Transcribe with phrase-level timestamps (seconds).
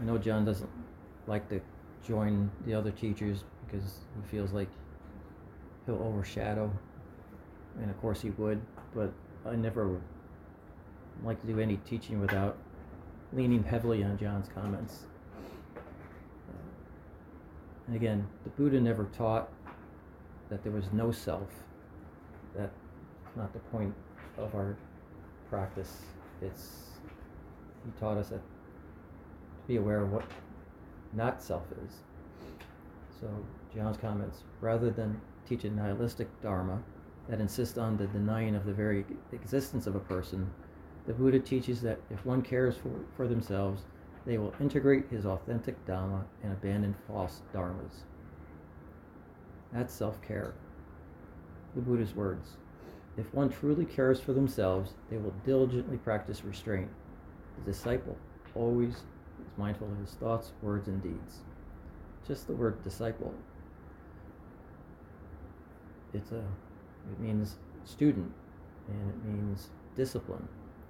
[0.00, 0.70] I know John doesn't
[1.26, 1.60] like to
[2.06, 4.68] join the other teachers because he feels like
[5.86, 6.70] he'll overshadow,
[7.80, 8.60] and of course he would,
[8.94, 9.12] but
[9.46, 10.00] I never
[11.24, 12.56] like to do any teaching without
[13.32, 15.06] leaning heavily on John's comments.
[15.76, 15.80] Uh,
[17.86, 19.48] and again, the Buddha never taught
[20.50, 21.48] that there was no self.
[22.54, 22.72] That's
[23.34, 23.94] not the point
[24.38, 24.76] of our
[25.48, 26.02] practice.
[26.42, 26.86] It's
[27.84, 28.40] he taught us that
[29.66, 30.24] be aware of what
[31.12, 31.92] not self is.
[33.20, 33.28] So
[33.74, 36.82] John's comments, rather than teach a nihilistic dharma
[37.28, 40.50] that insists on the denying of the very existence of a person,
[41.06, 43.82] the Buddha teaches that if one cares for, for themselves,
[44.26, 48.02] they will integrate his authentic dharma and abandon false Dharmas.
[49.72, 50.54] That's self care.
[51.74, 52.56] The Buddha's words.
[53.16, 56.90] If one truly cares for themselves, they will diligently practice restraint.
[57.58, 58.16] The disciple
[58.54, 59.04] always
[59.40, 61.40] is mindful of his thoughts, words, and deeds.
[62.26, 63.32] Just the word disciple.
[66.12, 68.32] It's a it means student
[68.88, 70.46] and it means discipline.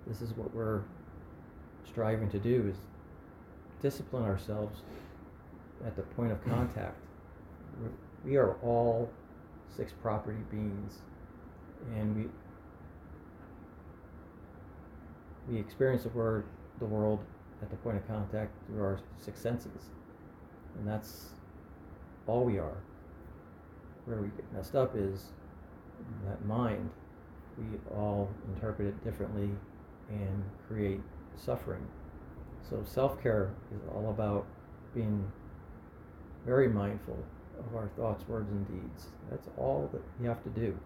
[0.07, 0.83] This is what we're
[1.87, 2.77] striving to do is
[3.83, 4.83] discipline ourselves
[5.85, 6.97] at the point of contact.
[8.25, 9.11] We are all
[9.77, 11.01] six property beings
[11.95, 12.27] and we
[15.49, 16.45] we experience the word
[16.79, 17.21] the world
[17.63, 19.91] at the point of contact through our six senses.
[20.79, 21.31] And that's
[22.27, 22.77] all we are.
[24.05, 25.27] Where we get messed up is
[26.27, 26.91] that mind
[27.59, 27.65] we
[27.95, 29.51] all interpret it differently
[30.11, 31.01] and create
[31.37, 31.87] suffering.
[32.69, 34.47] So self-care is all about
[34.95, 35.25] being
[36.45, 37.19] very mindful
[37.59, 39.07] of our thoughts words and deeds.
[39.31, 40.79] That's all that you have to do.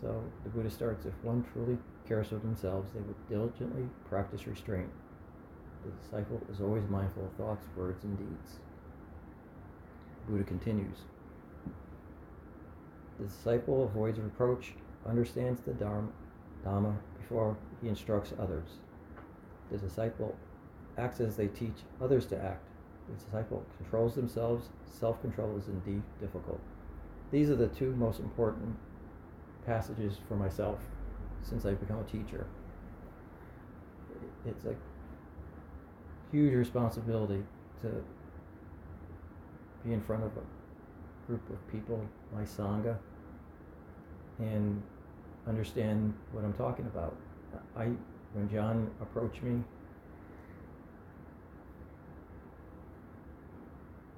[0.00, 4.90] So the Buddha starts if one truly cares for themselves, they would diligently practice restraint.
[5.84, 8.58] The disciple is always mindful of thoughts, words, and deeds.
[10.26, 10.96] Buddha continues.
[13.18, 14.72] The disciple avoids reproach,
[15.06, 16.08] understands the Dharma,
[16.64, 18.78] Dhamma before he instructs others.
[19.70, 20.34] The disciple
[20.96, 22.64] acts as they teach others to act.
[23.08, 24.68] The disciple controls themselves.
[24.90, 26.60] Self control is indeed difficult.
[27.30, 28.76] These are the two most important
[29.66, 30.78] passages for myself
[31.42, 32.46] since I've become a teacher.
[34.46, 34.74] It's a
[36.32, 37.42] huge responsibility
[37.82, 37.88] to
[39.84, 42.00] be in front of a group of people,
[42.34, 42.96] my Sangha,
[44.38, 44.82] and
[45.46, 47.16] understand what I'm talking about.
[47.76, 47.90] I,
[48.32, 49.62] when John approached me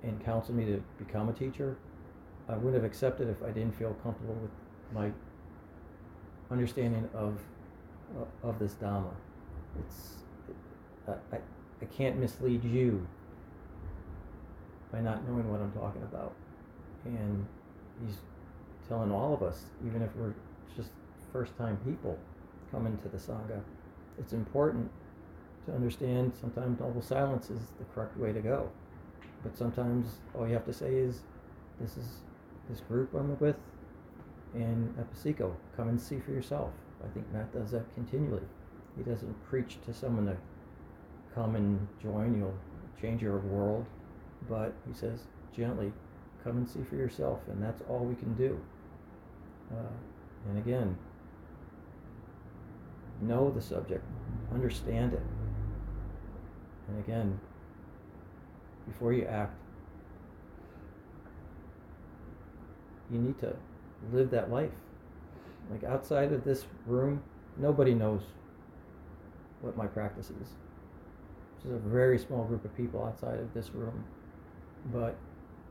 [0.02, 1.76] and counseled me to become a teacher,
[2.48, 4.50] I wouldn't have accepted if I didn't feel comfortable with
[4.94, 5.10] my
[6.50, 7.40] understanding of
[8.44, 9.10] of this Dhamma.
[9.80, 10.18] It's
[11.08, 11.40] I, I
[11.84, 13.06] can't mislead you
[14.90, 16.32] by not knowing what I'm talking about.
[17.04, 17.46] And
[18.04, 18.16] he's
[18.88, 20.34] telling all of us, even if we're
[20.74, 20.90] just
[21.32, 22.18] first time people
[22.70, 23.60] coming to the Sangha,
[24.18, 24.90] it's important
[25.66, 28.70] to understand sometimes noble silence is the correct way to go.
[29.42, 31.20] But sometimes all you have to say is,
[31.80, 32.20] this is
[32.70, 33.56] this group I'm with,
[34.54, 35.52] in Ehipassiko.
[35.76, 36.70] Come and see for yourself.
[37.04, 38.42] I think Matt does that continually.
[38.96, 40.36] He doesn't preach to someone to
[41.36, 42.58] come and join, you'll
[43.00, 43.84] change your world,
[44.48, 45.20] but he says
[45.54, 45.92] gently,
[46.42, 48.58] come and see for yourself, and that's all we can do.
[49.70, 49.92] Uh,
[50.48, 50.96] and again,
[53.20, 54.02] know the subject,
[54.52, 55.22] understand it.
[56.88, 57.38] And again,
[58.86, 59.54] before you act,
[63.10, 63.54] you need to
[64.10, 64.70] live that life.
[65.70, 67.22] Like outside of this room,
[67.58, 68.22] nobody knows
[69.60, 70.48] what my practice is.
[71.62, 74.04] Just a very small group of people outside of this room.
[74.92, 75.16] But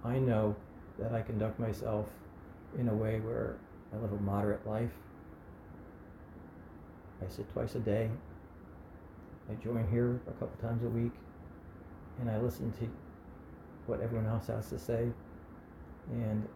[0.04, 0.56] I know
[1.00, 2.08] that I conduct myself
[2.78, 3.58] in a way where
[3.94, 4.92] I live a moderate life.
[7.26, 8.10] I sit twice a day.
[9.50, 11.12] I join here a couple times a week
[12.20, 12.90] and I listen to
[13.88, 15.08] what everyone else has to say.
[16.12, 16.48] And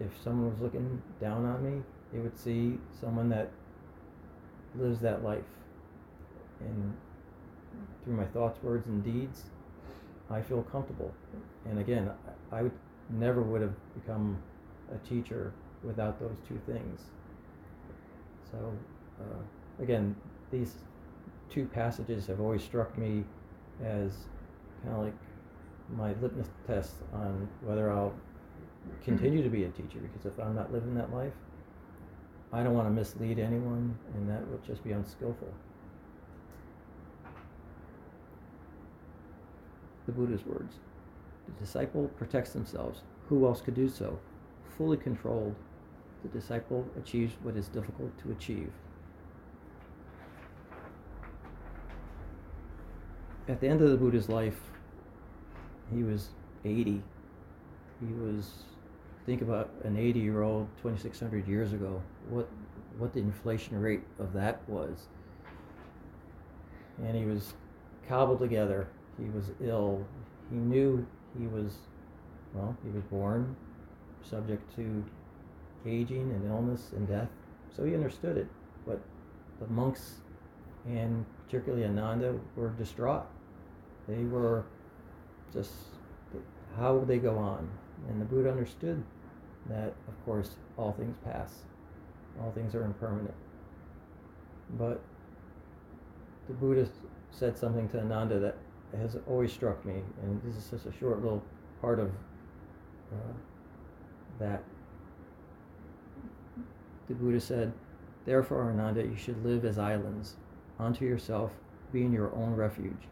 [0.00, 1.82] if someone was looking down on me,
[2.12, 3.50] they would see someone that
[4.74, 5.44] lives that life.
[6.60, 6.94] And
[8.04, 9.44] through my thoughts, words, and deeds,
[10.30, 11.12] I feel comfortable.
[11.68, 12.10] And again,
[12.50, 12.72] I would
[13.10, 14.38] never would have become
[14.92, 15.52] a teacher
[15.82, 17.00] without those two things.
[18.50, 18.72] So,
[19.20, 20.14] uh, again,
[20.50, 20.76] these
[21.50, 23.24] two passages have always struck me
[23.84, 24.12] as
[24.82, 25.14] kind of like
[25.96, 28.14] my litmus test on whether I'll
[29.04, 29.98] continue to be a teacher.
[30.00, 31.32] Because if I'm not living that life,
[32.52, 35.48] I don't want to mislead anyone, and that would just be unskillful.
[40.06, 40.76] The Buddha's words
[41.46, 43.02] The disciple protects themselves.
[43.28, 44.18] Who else could do so?
[44.76, 45.54] Fully controlled,
[46.22, 48.70] the disciple achieves what is difficult to achieve.
[53.48, 54.60] At the end of the Buddha's life,
[55.92, 56.28] he was
[56.64, 57.02] 80.
[58.00, 58.52] He was,
[59.26, 62.48] think about an 80 year old 2,600 years ago, what,
[62.98, 65.08] what the inflation rate of that was.
[67.02, 67.54] And he was
[68.08, 68.86] cobbled together.
[69.18, 70.04] He was ill.
[70.50, 71.06] He knew
[71.38, 71.72] he was,
[72.54, 73.56] well, he was born
[74.22, 75.04] subject to
[75.86, 77.28] aging and illness and death.
[77.74, 78.46] So he understood it.
[78.86, 79.00] But
[79.60, 80.16] the monks
[80.86, 83.26] and particularly Ananda were distraught.
[84.08, 84.64] They were
[85.52, 85.72] just
[86.78, 87.68] how would they go on?
[88.08, 89.02] And the Buddha understood
[89.68, 91.60] that, of course, all things pass,
[92.40, 93.34] all things are impermanent.
[94.78, 95.00] But
[96.48, 96.88] the Buddha
[97.30, 98.56] said something to Ananda that
[98.98, 101.42] has always struck me, and this is just a short little
[101.80, 102.08] part of
[103.12, 103.32] uh,
[104.38, 104.62] that.
[107.08, 107.72] The Buddha said,
[108.24, 110.36] Therefore, Ananda, you should live as islands,
[110.78, 111.50] unto yourself,
[111.92, 113.08] being your own refuge,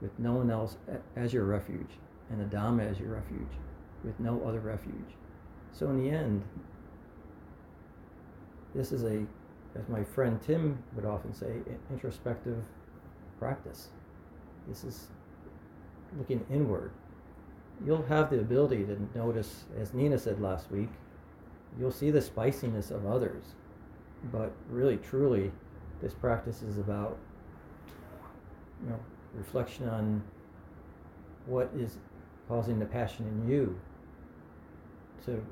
[0.00, 0.76] with no one else
[1.14, 1.98] as your refuge,
[2.30, 3.52] and the Dhamma as your refuge,
[4.04, 5.14] with no other refuge.
[5.72, 6.42] So, in the end,
[8.74, 9.24] this is a,
[9.78, 11.52] as my friend Tim would often say,
[11.90, 12.62] introspective
[13.38, 13.88] practice.
[14.68, 15.08] This is
[16.18, 16.92] looking inward.
[17.84, 20.88] You'll have the ability to notice, as Nina said last week,
[21.78, 23.44] you'll see the spiciness of others.
[24.32, 25.52] But really, truly,
[26.00, 27.18] this practice is about
[28.82, 28.98] you know,
[29.34, 30.22] reflection on
[31.46, 31.98] what is
[32.48, 33.78] causing the passion in you
[35.24, 35.44] to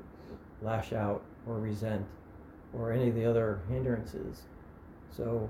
[0.61, 2.05] lash out or resent
[2.73, 4.43] or any of the other hindrances.
[5.15, 5.49] So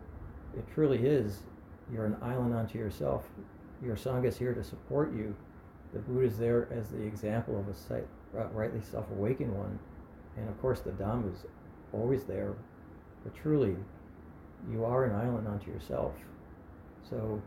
[0.57, 1.39] it truly is,
[1.91, 3.23] you're an island unto yourself.
[3.83, 5.35] Your Sangha is here to support you.
[5.93, 9.79] The Buddha is there as the example of a rightly self awakened one.
[10.37, 11.45] And of course, the Dhamma is
[11.93, 12.53] always there.
[13.23, 13.75] But truly,
[14.69, 16.13] you are an island unto yourself.
[17.09, 17.41] So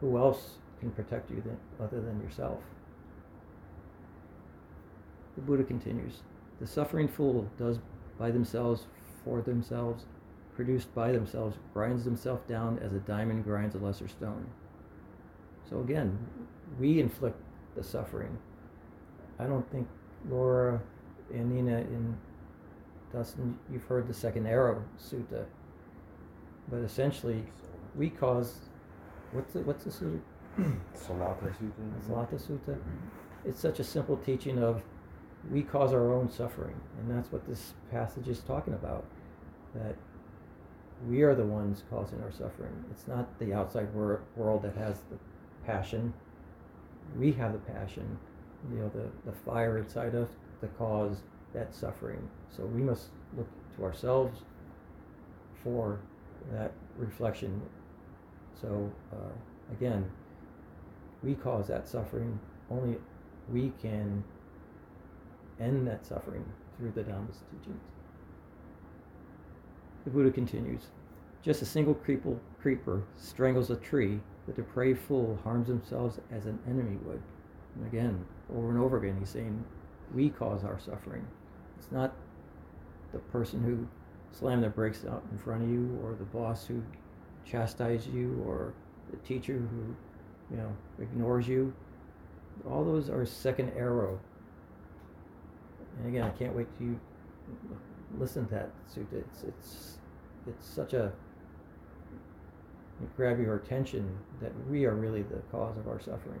[0.00, 2.60] who else can protect you than, other than yourself?
[5.34, 6.22] The Buddha continues
[6.60, 7.78] The suffering fool does
[8.18, 8.86] by themselves,
[9.24, 10.04] for themselves,
[10.54, 14.46] produced by themselves, grinds himself down as a diamond grinds a lesser stone.
[15.68, 16.18] So again,
[16.78, 17.40] we inflict
[17.76, 18.36] the suffering.
[19.38, 19.88] I don't think
[20.28, 20.80] Laura
[21.32, 22.16] and Nina and
[23.12, 25.44] Dustin, you've heard the second arrow sutta,
[26.68, 27.44] but essentially,
[27.96, 28.56] we cause
[29.32, 30.20] what's the, what's the sutta?
[30.94, 32.08] Sallatha Sutta.
[32.08, 32.74] Sallatha Sutta.
[32.74, 33.48] Mm-hmm.
[33.48, 34.82] It's such a simple teaching of
[35.50, 39.04] we cause our own suffering, and that's what this passage is talking about.
[39.74, 39.96] That
[41.08, 42.72] we are the ones causing our suffering.
[42.90, 45.18] It's not the outside wor- world that has the
[45.66, 46.12] passion.
[47.18, 48.18] We have the passion,
[48.72, 51.18] you know, the, the fire inside us to cause
[51.52, 52.28] that suffering.
[52.54, 54.40] So we must look to ourselves
[55.62, 56.00] for
[56.52, 57.60] that reflection.
[58.60, 60.10] So uh, again,
[61.22, 62.38] we cause that suffering.
[62.70, 62.96] Only
[63.52, 64.24] we can
[65.60, 66.44] end that suffering
[66.78, 67.82] through the Dhamma's teachings.
[70.04, 70.88] The Buddha continues
[71.42, 76.98] Just a single creeper strangles a tree, the depraved fool harms themselves as an enemy
[77.04, 77.22] would.
[77.76, 78.24] And again,
[78.54, 79.64] over and over again, he's saying,
[80.14, 81.26] We cause our suffering.
[81.78, 82.14] It's not
[83.12, 83.86] the person who
[84.36, 86.82] slammed their brakes out in front of you, or the boss who
[87.44, 88.74] chastised you, or
[89.10, 91.72] the teacher who, you know, ignores you.
[92.68, 94.20] All those are second arrow
[95.98, 96.98] and again, I can't wait to
[98.18, 98.70] listen to that.
[98.96, 99.98] It's it's
[100.46, 101.12] it's such a
[103.16, 106.40] grab your attention that we are really the cause of our suffering.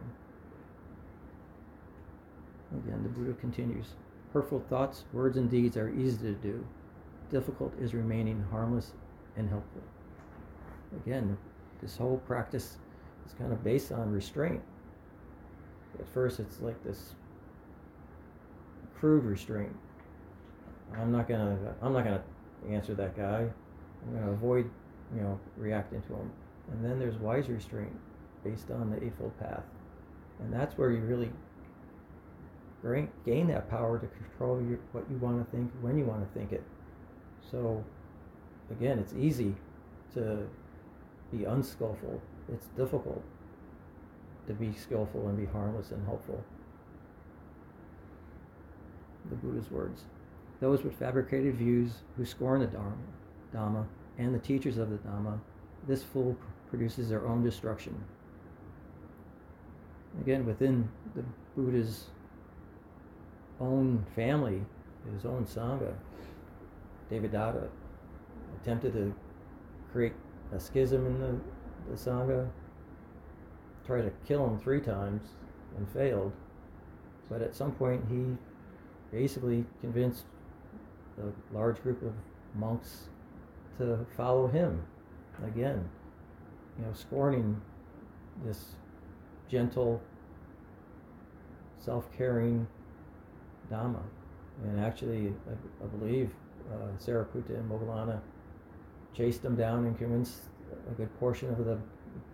[2.72, 3.94] Again, the Buddha continues.
[4.32, 6.66] Hurtful thoughts, words, and deeds are easy to do.
[7.30, 8.92] Difficult is remaining harmless
[9.36, 9.82] and helpful.
[11.04, 11.36] Again,
[11.80, 12.78] this whole practice
[13.26, 14.60] is kind of based on restraint.
[15.98, 17.14] At first, it's like this
[18.96, 19.74] crude restraint.
[20.96, 22.22] I'm not gonna I'm not gonna
[22.68, 23.48] answer that guy.
[24.06, 24.70] I'm gonna avoid
[25.14, 26.30] you know reacting to him.
[26.70, 27.96] And then there's wise restraint
[28.42, 29.64] based on the Eightfold Path.
[30.40, 31.30] And that's where you really
[33.24, 36.38] gain that power to control your, what you want to think when you want to
[36.38, 36.62] think it.
[37.50, 37.82] So,
[38.70, 39.54] again, it's easy
[40.14, 40.46] to
[41.32, 42.20] be unskillful,
[42.52, 43.22] it's difficult
[44.46, 46.42] to be skillful and be harmless and helpful.
[49.30, 50.02] The Buddha's words.
[50.60, 52.96] Those with fabricated views who scorn the Dharma,
[53.54, 53.86] Dhamma
[54.18, 55.38] and the teachers of the Dhamma,
[55.88, 56.36] this fool
[56.76, 57.94] produces their own destruction.
[60.20, 61.22] Again, within the
[61.56, 62.06] Buddha's
[63.60, 64.60] own family,
[65.14, 65.94] his own Sangha,
[67.12, 67.68] Devadatta
[68.60, 69.14] attempted to
[69.92, 70.14] create
[70.52, 71.40] a schism in the,
[71.90, 72.48] the Sangha,
[73.86, 75.28] tried to kill him three times
[75.76, 76.32] and failed.
[77.30, 78.24] But at some point, he
[79.16, 80.24] basically convinced
[81.22, 82.12] a large group of
[82.56, 83.04] monks
[83.78, 84.82] to follow him
[85.46, 85.88] again,
[86.78, 87.60] you know, scorning
[88.44, 88.74] this
[89.48, 90.00] gentle,
[91.78, 92.66] self caring
[93.70, 94.02] Dhamma.
[94.64, 96.30] And actually, I, I believe
[96.72, 98.20] uh, Sariputta and Moggallana
[99.16, 100.38] chased them down and convinced
[100.90, 101.78] a good portion of the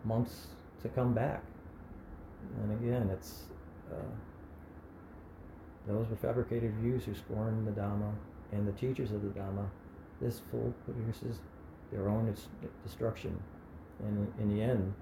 [0.05, 0.49] monks
[0.83, 1.43] to come back.
[2.63, 3.45] And again, it's
[3.93, 3.97] uh,
[5.87, 8.13] those with fabricated views who scorn the Dhamma
[8.53, 9.67] and the teachers of the Dhamma.
[10.21, 11.39] This fool produces
[11.91, 12.35] their own
[12.85, 13.41] destruction.
[14.07, 14.95] And in the end,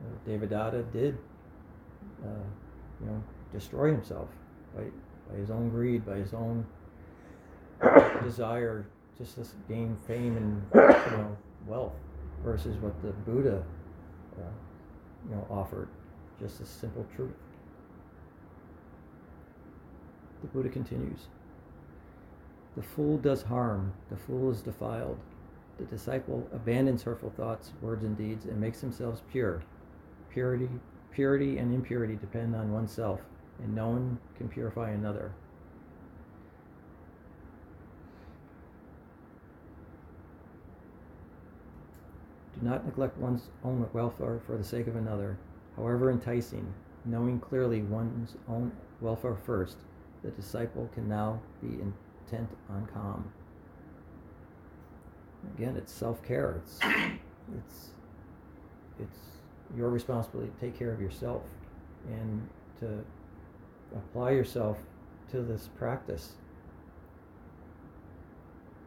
[0.00, 1.16] uh, Devadatta did,
[2.22, 2.44] uh,
[3.00, 3.22] you know,
[3.52, 4.28] destroy himself
[4.74, 4.82] by,
[5.30, 6.66] by his own greed, by his own
[8.22, 8.86] desire
[9.18, 11.36] just to gain fame and you know
[11.66, 11.92] wealth
[12.44, 13.62] versus what the Buddha,
[14.38, 14.50] uh,
[15.28, 15.88] you know, offered,
[16.40, 17.30] just a simple truth.
[20.42, 21.28] The Buddha continues.
[22.76, 25.18] The fool does harm, the fool is defiled.
[25.78, 29.62] The disciple abandons hurtful thoughts, words, and deeds and makes themselves pure.
[30.30, 30.68] Purity,
[31.10, 33.20] purity and impurity depend on oneself,
[33.62, 35.32] and no one can purify another.
[42.54, 45.36] Do not neglect one's own welfare for the sake of another,
[45.76, 46.72] however enticing,
[47.04, 49.78] knowing clearly one's own welfare first.
[50.22, 53.30] The disciple can now be intent on calm.
[55.56, 56.60] Again, it's self-care.
[56.62, 56.78] It's
[57.56, 57.88] it's
[59.00, 59.18] it's
[59.76, 61.42] your responsibility to take care of yourself
[62.06, 62.48] and
[62.80, 63.04] to
[63.96, 64.78] apply yourself
[65.30, 66.32] to this practice.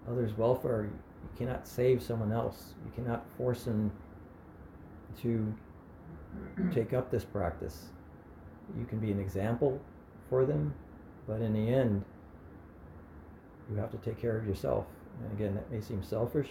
[0.09, 0.91] Others' welfare you
[1.37, 2.73] cannot save someone else.
[2.85, 3.91] You cannot force them
[5.21, 5.53] to
[6.73, 7.87] take up this practice.
[8.77, 9.79] You can be an example
[10.29, 10.73] for them,
[11.27, 12.03] but in the end,
[13.69, 14.85] you have to take care of yourself.
[15.23, 16.49] And again, that may seem selfish,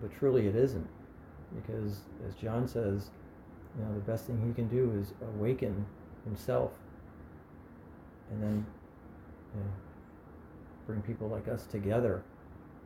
[0.00, 0.86] but truly it isn't.
[1.54, 3.10] Because as John says,
[3.76, 5.86] you know, the best thing he can do is awaken
[6.24, 6.72] himself
[8.30, 8.66] and then
[9.54, 9.70] you know,
[10.86, 12.22] bring people like us together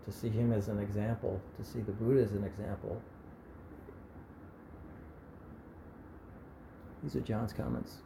[0.05, 3.01] to see him as an example, to see the Buddha as an example.
[7.03, 7.99] These are John's comments.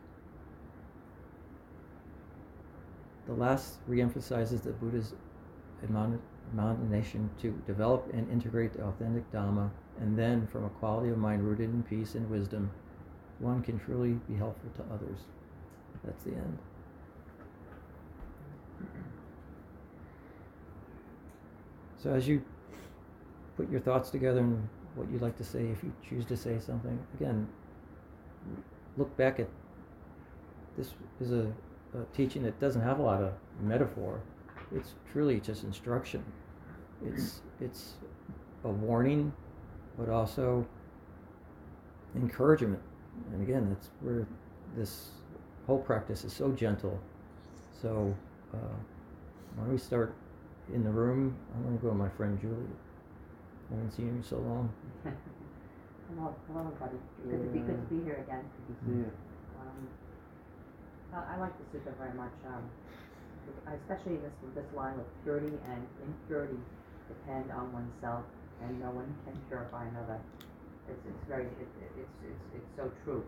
[3.26, 5.14] The last reemphasizes the Buddha's
[5.82, 6.20] admonition
[6.56, 9.70] to develop and integrate the authentic Dhamma,
[10.00, 12.70] and then, from a quality of mind rooted in peace and wisdom,
[13.38, 15.18] one can truly be helpful to others.
[16.04, 16.58] That's the end.
[21.96, 22.42] So as you
[23.56, 26.58] put your thoughts together and what you'd like to say, if you choose to say
[26.60, 27.48] something, again,
[28.96, 29.48] look back at
[30.76, 31.52] this is a,
[31.96, 33.32] a teaching that doesn't have a lot of
[33.62, 34.20] metaphor.
[34.74, 36.24] It's truly just instruction.
[37.06, 37.94] It's it's
[38.64, 39.32] a warning,
[39.98, 40.66] but also
[42.14, 42.80] encouragement.
[43.32, 44.26] And again, that's where
[44.76, 45.10] this
[45.66, 46.98] whole practice is so gentle.
[47.80, 48.14] So
[48.52, 48.56] uh,
[49.54, 50.14] why don't we start
[50.72, 51.36] in the room.
[51.54, 52.54] I'm going to go with my friend Julie.
[53.70, 54.72] I haven't seen you in so long.
[55.04, 56.98] hello, hello, everybody.
[57.28, 58.44] Good to be good to be here again.
[58.68, 59.10] Good to see you.
[59.60, 59.88] Um,
[61.12, 62.32] I, I like the sutta very much.
[62.46, 62.64] Um,
[63.68, 66.56] especially this this line with purity and impurity
[67.20, 68.24] depend on oneself,
[68.62, 70.18] and no one can purify another.
[70.90, 73.22] It's it's very it, it's it's it's so true.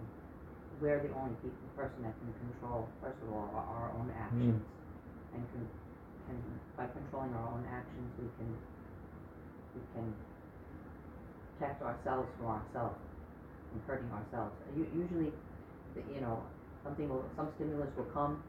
[0.81, 5.35] We're the only people, person that can control, first of all, our, own actions, mm.
[5.35, 5.65] and can
[6.29, 6.39] and
[6.77, 8.51] by controlling our own actions, we can,
[9.75, 10.07] we can
[11.57, 12.99] protect ourselves from ourselves,
[13.71, 14.55] from hurting ourselves.
[14.75, 15.31] usually,
[15.95, 16.43] you know,
[16.85, 18.43] something will, some stimulus will come,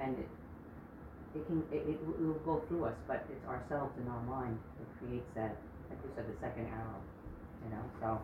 [0.00, 0.28] and it,
[1.34, 4.88] it can, it, it will- go through us, but it's ourselves in our mind that
[4.98, 5.56] creates that,
[5.90, 7.00] like you said, the second arrow,
[7.64, 8.20] you know, so.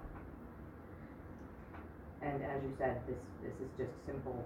[2.22, 4.44] And as you said, this, this is just simple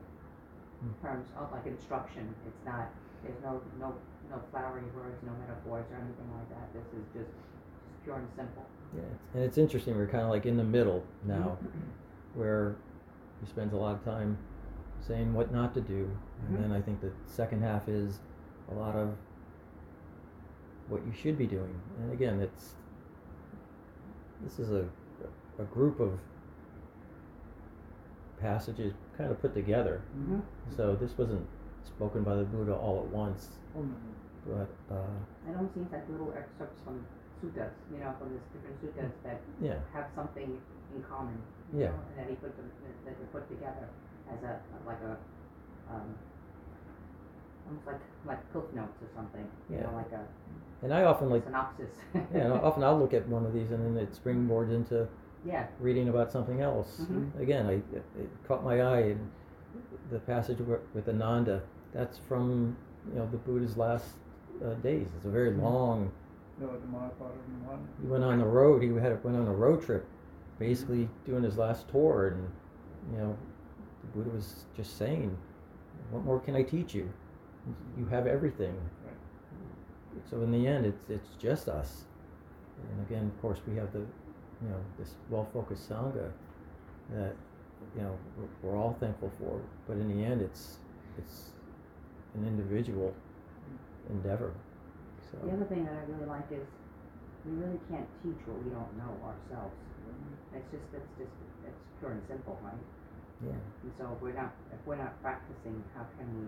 [0.83, 1.07] Hmm.
[1.07, 2.89] terms of like instruction, it's not,
[3.23, 3.95] there's no, no,
[4.29, 8.29] no flowery words, no metaphors or anything like that, this is just, just pure and
[8.37, 8.65] simple.
[8.95, 9.03] Yeah,
[9.35, 9.97] and it's interesting.
[9.97, 11.57] We're kind of like in the middle now,
[12.35, 12.77] where
[13.41, 14.37] he spends a lot of time
[15.01, 16.11] saying what not to do,
[16.49, 16.63] and Mhm.
[16.63, 18.21] then I think the second half is
[18.71, 19.15] a lot of
[20.89, 21.75] what you should be doing.
[22.01, 22.75] And again, it's
[24.43, 24.87] this is a
[25.59, 26.19] a group of
[28.41, 30.03] passages kind of put together.
[30.19, 30.41] Mm-hmm.
[30.77, 31.47] So this wasn't
[31.85, 33.49] spoken by the Buddha all at once,
[34.47, 34.97] but uh,
[35.49, 37.05] It almost seems like little excerpts from
[37.41, 40.61] suttas, you know, from these different suttas that yeah, have something
[40.95, 41.39] in common.
[41.73, 41.87] you Yeah.
[41.89, 43.89] know, And that he put them, that- that they put together
[44.33, 45.17] as a, like a,
[45.95, 46.15] um,
[47.69, 50.25] almost like, like cliff notes or something, you know, like a
[50.83, 51.91] and I often like synopsis.
[52.15, 55.09] yeah, and often I'll look at one of these and then it springboards into
[55.45, 57.01] Yeah, reading about something else.
[57.11, 57.41] Mhm.
[57.41, 59.31] Again, I, it, it caught my eye in
[60.11, 61.63] the passage with, with Ananda.
[61.93, 62.77] That's from
[63.11, 64.17] you know the Buddha's last
[64.65, 65.09] uh, days.
[65.17, 66.11] It's a very long.
[66.61, 67.79] No, the Mahaparinibbana.
[68.01, 68.83] He went on the road.
[68.83, 70.07] He had went on a road trip,
[70.59, 72.49] basically doing his last tour, and
[73.13, 73.37] you know,
[74.03, 75.37] the Buddha was just saying,
[76.11, 77.11] "What more can I teach you?
[77.99, 78.77] You have everything."
[80.31, 82.05] So in the end, it's it's just us.
[82.91, 86.31] And again, of course, we have the, you know, this well-focused sangha
[87.15, 87.35] that,
[87.97, 89.61] you know, we're, we're all thankful for.
[89.87, 90.79] But in the end, it's
[91.19, 91.51] it's
[92.35, 93.15] an individual
[94.11, 94.53] endeavor.
[95.31, 96.67] So the other thing that I really like is,
[97.45, 99.75] we really can't teach what we don't know ourselves.
[100.55, 101.35] It's just, it's just,
[101.67, 102.79] it's pure and simple, right?
[103.43, 106.47] yeah, And so if we're not, if we're not practicing, how can we,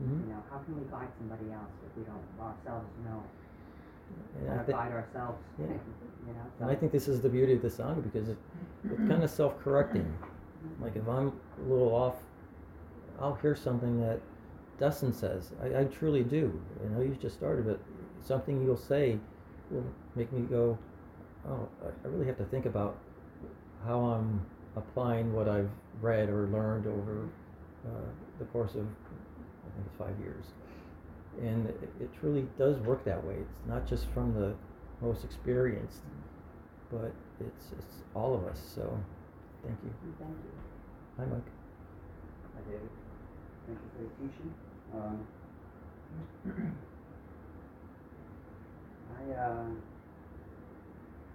[0.00, 3.22] hmm you know, how can we guide somebody else if we don't ourselves know
[4.40, 5.38] and how I think guide ourselves?
[5.58, 5.66] Yeah.
[6.28, 8.36] You know, and I think this is the beauty of the sangha because it,
[8.84, 10.06] it's kind of self-correcting.
[10.82, 11.28] Like if I'm
[11.58, 12.16] a little off,
[13.18, 14.20] I'll hear something that
[14.78, 15.52] Dustin says.
[15.62, 16.60] I, I truly do.
[16.84, 17.80] I know you just started, but
[18.22, 19.18] something you'll say
[19.70, 19.82] will
[20.14, 20.76] make me go,
[21.48, 22.98] oh, I- I really have to think about
[23.86, 24.40] how I'm
[24.76, 25.70] applying what I've
[26.02, 27.26] read or learned over
[27.86, 28.86] uh, the course of,
[29.70, 30.44] I think it's five years.
[31.40, 33.34] And it, it truly does work that way.
[33.34, 34.54] It's not just from the
[35.00, 36.00] most experienced,
[36.90, 38.60] but it's, it's all of us.
[38.74, 38.82] So
[39.64, 39.90] thank you.
[40.18, 40.52] Thank you.
[41.18, 41.50] Hi, Mike.
[42.54, 42.90] Hi, David.
[43.66, 44.54] Thank you for your teaching.
[44.92, 45.26] Um,
[49.16, 49.64] I, uh,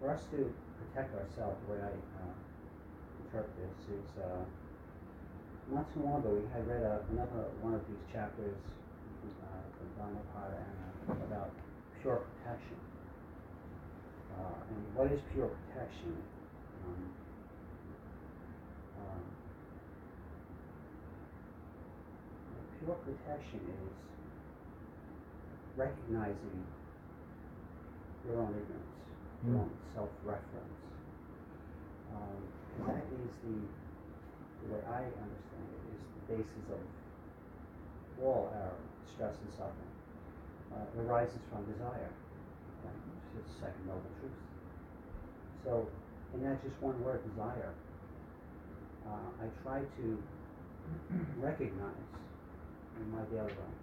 [0.01, 2.33] for us to protect ourselves, the way I uh,
[3.23, 4.43] interpret this is, uh,
[5.67, 8.57] not too long ago, we had read uh, another one of these chapters
[9.41, 10.79] uh, from Dhammapada and,
[11.21, 11.55] uh, about
[12.01, 12.77] pure protection.
[14.31, 16.23] Uh, and what is pure protection?
[16.85, 17.13] Um,
[18.97, 19.25] um,
[22.79, 23.93] Pure protection is
[25.75, 26.65] recognizing
[28.23, 28.97] your own ignorance,
[29.45, 29.57] your Mm.
[29.57, 30.79] own self-reference.
[32.09, 33.69] Um, and that is the,
[34.65, 36.81] the way I understand it, is the basis of
[38.23, 38.73] all our
[39.13, 39.93] stress and suffering.
[40.73, 42.11] Uh, arises from desire,
[42.83, 43.01] right?
[43.39, 44.39] It's the second noble truth.
[45.63, 45.87] So,
[46.33, 47.71] in that just one word, desire,
[49.07, 50.05] uh, I try to
[51.39, 52.09] recognize
[52.99, 53.81] in my daily life.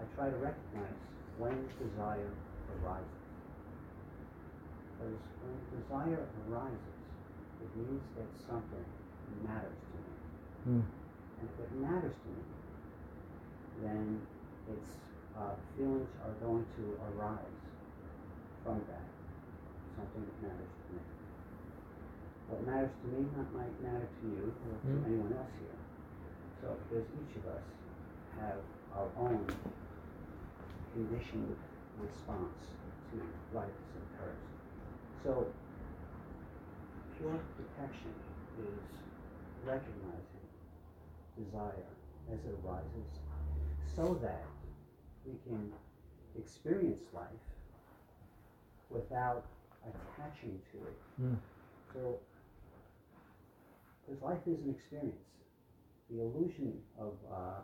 [0.00, 0.98] I try to recognize
[1.38, 2.32] when desire
[2.82, 3.20] arises.
[4.98, 6.96] Because when desire arises,
[7.62, 8.84] it means that something
[9.46, 10.12] matters to me.
[10.80, 10.84] Mm.
[11.40, 12.44] And if it matters to me,
[13.82, 14.20] then
[14.68, 14.90] its
[15.36, 17.60] uh, feelings are going to arise
[18.64, 19.08] from that,
[19.96, 21.00] something that matters to me.
[22.48, 25.06] What matters to me not might matter to you or to Mm.
[25.06, 25.78] anyone else here.
[26.60, 27.64] So because each of us
[28.40, 28.58] have
[28.96, 29.40] our own
[30.92, 31.56] conditioned
[32.00, 32.58] response
[33.12, 33.16] to
[33.56, 34.42] life as it occurs.
[35.24, 35.46] So
[37.16, 38.12] pure protection
[38.58, 38.82] is
[39.64, 40.46] recognizing
[41.36, 41.88] desire
[42.32, 43.10] as it arises
[43.96, 44.44] so that
[45.26, 45.70] we can
[46.38, 47.26] experience life
[48.88, 49.44] without
[49.82, 51.22] attaching to it.
[51.22, 51.36] Mm.
[51.92, 52.18] So,
[54.06, 55.16] because life is an experience.
[56.10, 57.60] The illusion of uh,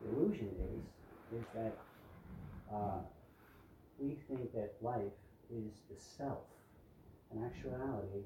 [0.00, 1.76] the illusion is is that
[2.72, 3.00] uh,
[3.98, 5.12] we think that life
[5.50, 6.44] is the self.
[7.32, 8.24] In actuality,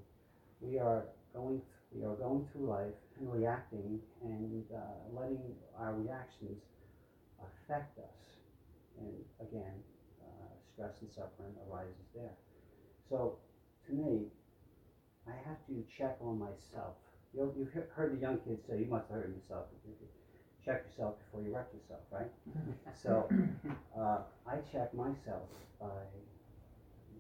[0.61, 1.61] we are going
[1.93, 4.79] we are going through life and reacting and uh,
[5.15, 6.61] letting our reactions
[7.41, 8.37] affect us.
[8.99, 9.75] And again,
[10.23, 12.35] uh, stress and suffering arises there.
[13.09, 13.35] So,
[13.87, 14.27] to me,
[15.27, 16.95] I have to check on myself.
[17.33, 19.67] You know, you've heard the young kids say, you must have heard yourself,
[20.65, 22.31] check yourself before you wreck yourself, right?
[22.93, 23.29] So,
[23.97, 25.47] uh, I check myself
[25.81, 26.03] by,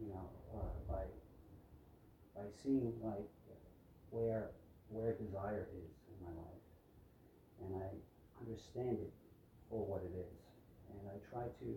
[0.01, 1.05] you know, uh, by,
[2.35, 3.27] by seeing like
[4.11, 4.49] where,
[4.91, 6.65] where desire is in my life.
[7.65, 7.89] And I
[8.41, 9.13] understand it
[9.71, 10.39] for what it is.
[10.91, 11.69] And I try to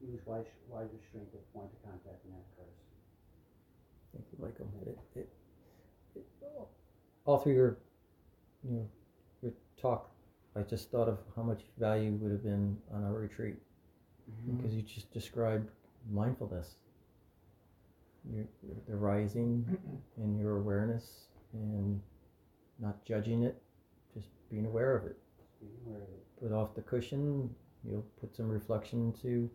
[0.00, 2.76] use wise, wise restraint at point of contact when that occurs.
[4.12, 4.68] Thank you, Michael.
[4.86, 5.28] It, it,
[6.16, 6.26] it,
[7.24, 7.78] all through your,
[8.64, 8.88] you know,
[9.42, 10.10] your talk,
[10.56, 13.56] I just thought of how much value would have been on our retreat
[14.28, 14.56] mm-hmm.
[14.56, 15.70] because you just described
[16.10, 16.74] mindfulness,
[18.34, 18.44] your,
[18.88, 19.64] the rising
[20.16, 22.00] in your awareness and
[22.80, 23.62] not judging it,
[24.14, 25.16] just being aware of it.
[25.60, 26.40] Being aware of it.
[26.40, 29.50] Put off the cushion, you'll put some reflection to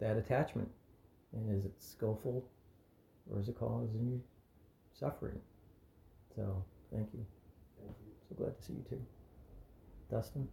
[0.00, 0.68] that attachment.
[1.32, 2.44] And is it skillful
[3.30, 4.22] or is it causing you
[4.92, 5.38] suffering?
[6.34, 7.24] So, thank you.
[7.80, 8.12] Thank you.
[8.28, 9.00] So glad to see you too.
[10.10, 10.48] Dustin,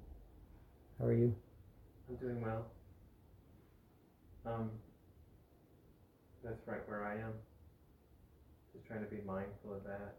[0.99, 1.35] how are you?
[2.09, 2.65] I'm doing well.
[4.45, 4.71] Um,
[6.43, 7.33] that's right where I am.
[8.73, 10.15] Just trying to be mindful of that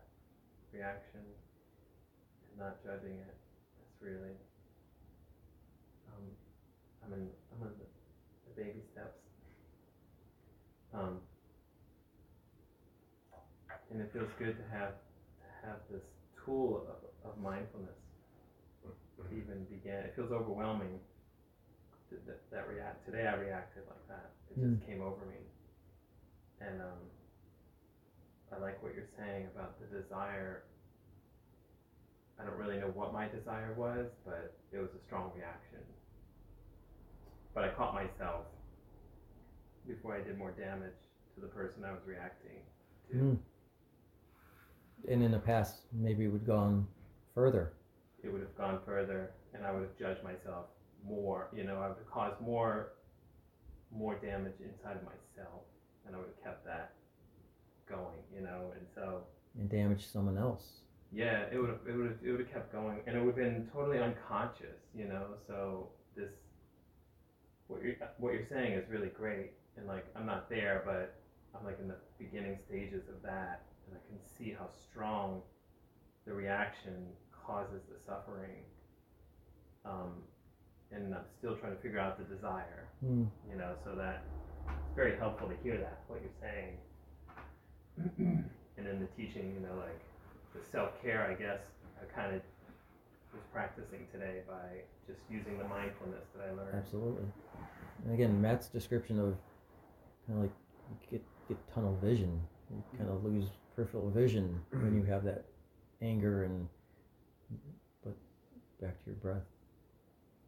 [0.73, 1.21] reaction
[2.59, 3.35] not judging it.
[3.79, 4.37] That's really.
[6.13, 6.25] Um,
[7.05, 7.29] I'm in.
[7.53, 7.89] I'm in the,
[8.49, 9.19] the baby steps.
[10.95, 11.19] Um,
[13.91, 14.95] and it feels good to have
[15.43, 16.03] to have this
[16.45, 17.99] tool of, of mindfulness
[18.85, 20.07] to even begin.
[20.07, 20.99] It feels overwhelming
[22.11, 24.31] that, that, that react today I reacted like that.
[24.51, 25.43] It just came over me.
[26.61, 27.03] And um,
[28.55, 30.65] I like what you're saying about the desire.
[32.41, 35.79] I don't really know what my desire was, but it was a strong reaction.
[37.55, 38.47] But I caught myself
[39.87, 40.97] before I did more damage
[41.35, 42.59] to the person I was reacting
[43.11, 43.17] to.
[43.17, 43.39] Mm.
[45.09, 46.87] And in the past, maybe it would have gone
[47.35, 47.73] further.
[48.23, 50.67] It would have gone further, and I would have judged myself
[51.07, 51.49] more.
[51.55, 52.93] You know, I would have caused more,
[53.95, 55.63] more damage inside of myself,
[56.07, 56.93] and I would have kept that
[57.87, 58.23] going.
[58.35, 59.25] You know, and so
[59.59, 60.84] and damage someone else.
[61.15, 63.37] Yeah, it would have it would have it would have kept going, and it would
[63.37, 64.81] have been totally unconscious.
[64.95, 66.33] You know, so this
[67.69, 71.15] what you're what you're saying is really great, and like I'm not there, but
[71.59, 75.41] I'm like in the beginning stages of that, and I can see how strong
[76.27, 76.95] the reaction
[77.47, 78.63] causes the suffering.
[79.85, 80.23] Um,
[80.91, 83.29] and I'm still trying to figure out the desire, Mm.
[83.51, 84.23] you know, so that
[84.69, 86.79] it's very helpful to hear that what you're saying.
[88.79, 90.01] and in the teaching, you know, like
[90.55, 91.61] the self care, I guess
[92.01, 92.43] I kind of
[93.33, 96.75] was practicing today by just using the mindfulness that I learned.
[96.75, 97.25] Absolutely.
[98.05, 99.37] And again, Matt's description of
[100.27, 100.53] kind of like
[100.91, 102.41] you get get tunnel vision.
[102.71, 103.41] You kind of mm-hmm.
[103.41, 105.13] lose peripheral vision when you mm-hmm.
[105.13, 105.45] have that
[106.01, 106.69] anger and.
[108.05, 108.17] But
[108.81, 109.47] back to your breath.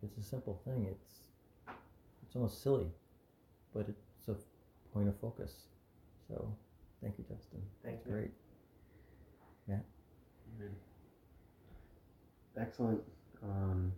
[0.02, 0.86] It's a simple thing.
[0.90, 1.74] It's
[2.22, 2.86] it's almost silly,
[3.74, 4.36] but it's a
[4.92, 5.52] point of focus.
[6.28, 6.52] So,
[7.02, 7.62] thank you, Justin.
[7.84, 8.12] Thank That's you.
[8.12, 8.30] great.
[12.56, 13.02] Excellent.
[13.42, 13.92] Um,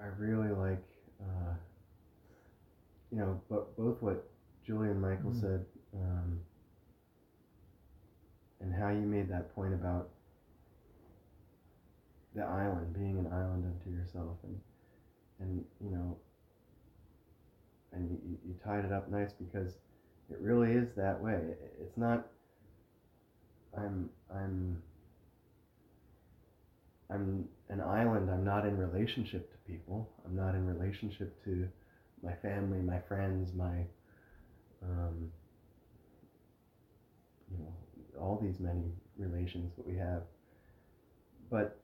[0.00, 0.84] I really like,
[1.20, 1.54] uh,
[3.10, 4.28] you know, both what
[4.64, 5.40] Julie and Michael Mm.
[5.40, 6.40] said, um,
[8.60, 10.10] and how you made that point about
[12.34, 14.60] the island being an island unto yourself, and
[15.40, 16.18] and you know,
[17.92, 19.78] and you- you tied it up nice because
[20.30, 21.56] it really is that way.
[21.78, 22.28] It's not.
[23.76, 24.82] I'm I'm
[27.10, 28.30] I'm an island.
[28.30, 30.08] I'm not in relationship to people.
[30.24, 31.68] I'm not in relationship to
[32.22, 33.84] my family, my friends, my,
[34.82, 35.30] um,
[37.50, 40.22] you know, all these many relations that we have.
[41.50, 41.78] But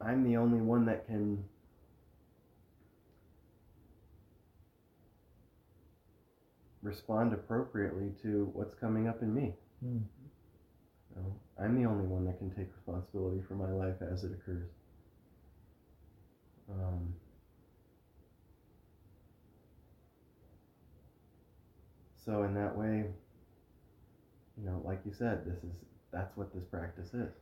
[0.00, 1.44] I'm the only one that can
[6.82, 9.52] respond appropriately to what's coming up in me.
[9.82, 9.98] Hmm.
[11.14, 14.32] You know, I'm the only one that can take responsibility for my life as it
[14.32, 14.68] occurs.
[16.70, 17.14] Um,
[22.24, 23.04] so in that way,
[24.56, 25.74] you know, like you said, this is
[26.12, 27.32] that's what this practice is.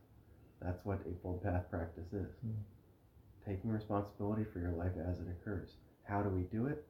[0.61, 2.29] That's what Eightfold Path practice is.
[2.41, 2.61] Hmm.
[3.45, 5.69] Taking responsibility for your life as it occurs.
[6.03, 6.85] How do we do it?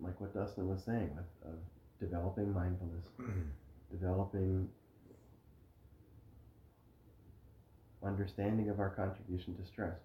[0.00, 1.58] Like what Dustin was saying, of, of
[2.00, 3.06] developing mindfulness,
[3.90, 4.68] developing
[8.04, 9.98] understanding of our contribution to stress.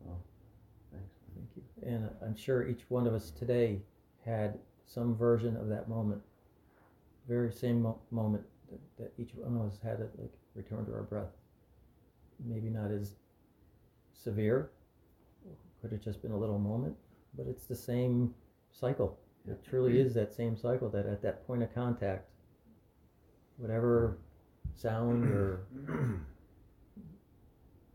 [0.00, 0.18] Well,
[0.92, 1.14] thanks.
[1.34, 1.88] Thank you.
[1.88, 3.80] And I'm sure each one of us today
[4.24, 6.20] had some version of that moment,
[7.28, 10.92] very same mo- moment that, that each one of us had to like return to
[10.92, 11.30] our breath.
[12.44, 13.14] Maybe not as
[14.12, 14.70] severe,
[15.80, 16.96] could have just been a little moment,
[17.36, 18.34] but it's the same
[18.70, 19.18] cycle.
[19.48, 22.28] It truly is that same cycle that at that point of contact,
[23.56, 24.18] whatever
[24.76, 25.66] sound or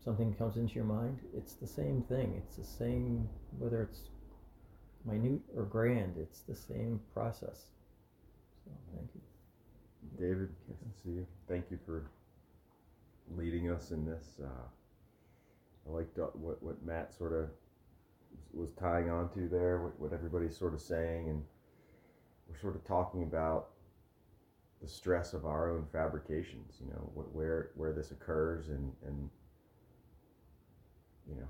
[0.04, 2.34] something comes into your mind, it's the same thing.
[2.36, 4.10] It's the same, whether it's
[5.04, 7.66] minute or grand, it's the same process.
[8.64, 9.20] So, thank you.
[10.18, 11.26] David, nice to see you.
[11.48, 12.10] Thank you for
[13.36, 14.40] leading us in this.
[14.42, 17.48] Uh, I liked what, what Matt sort of
[18.52, 21.42] was tying on to there, what, what everybody's sort of saying, and
[22.48, 23.68] we're sort of talking about
[24.82, 29.28] the stress of our own fabrications, you know, what, where where this occurs and, and
[31.28, 31.48] you know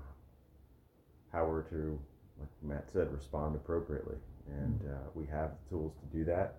[1.31, 1.99] how we're to,
[2.39, 4.15] like Matt said, respond appropriately.
[4.47, 6.55] And uh, we have the tools to do that.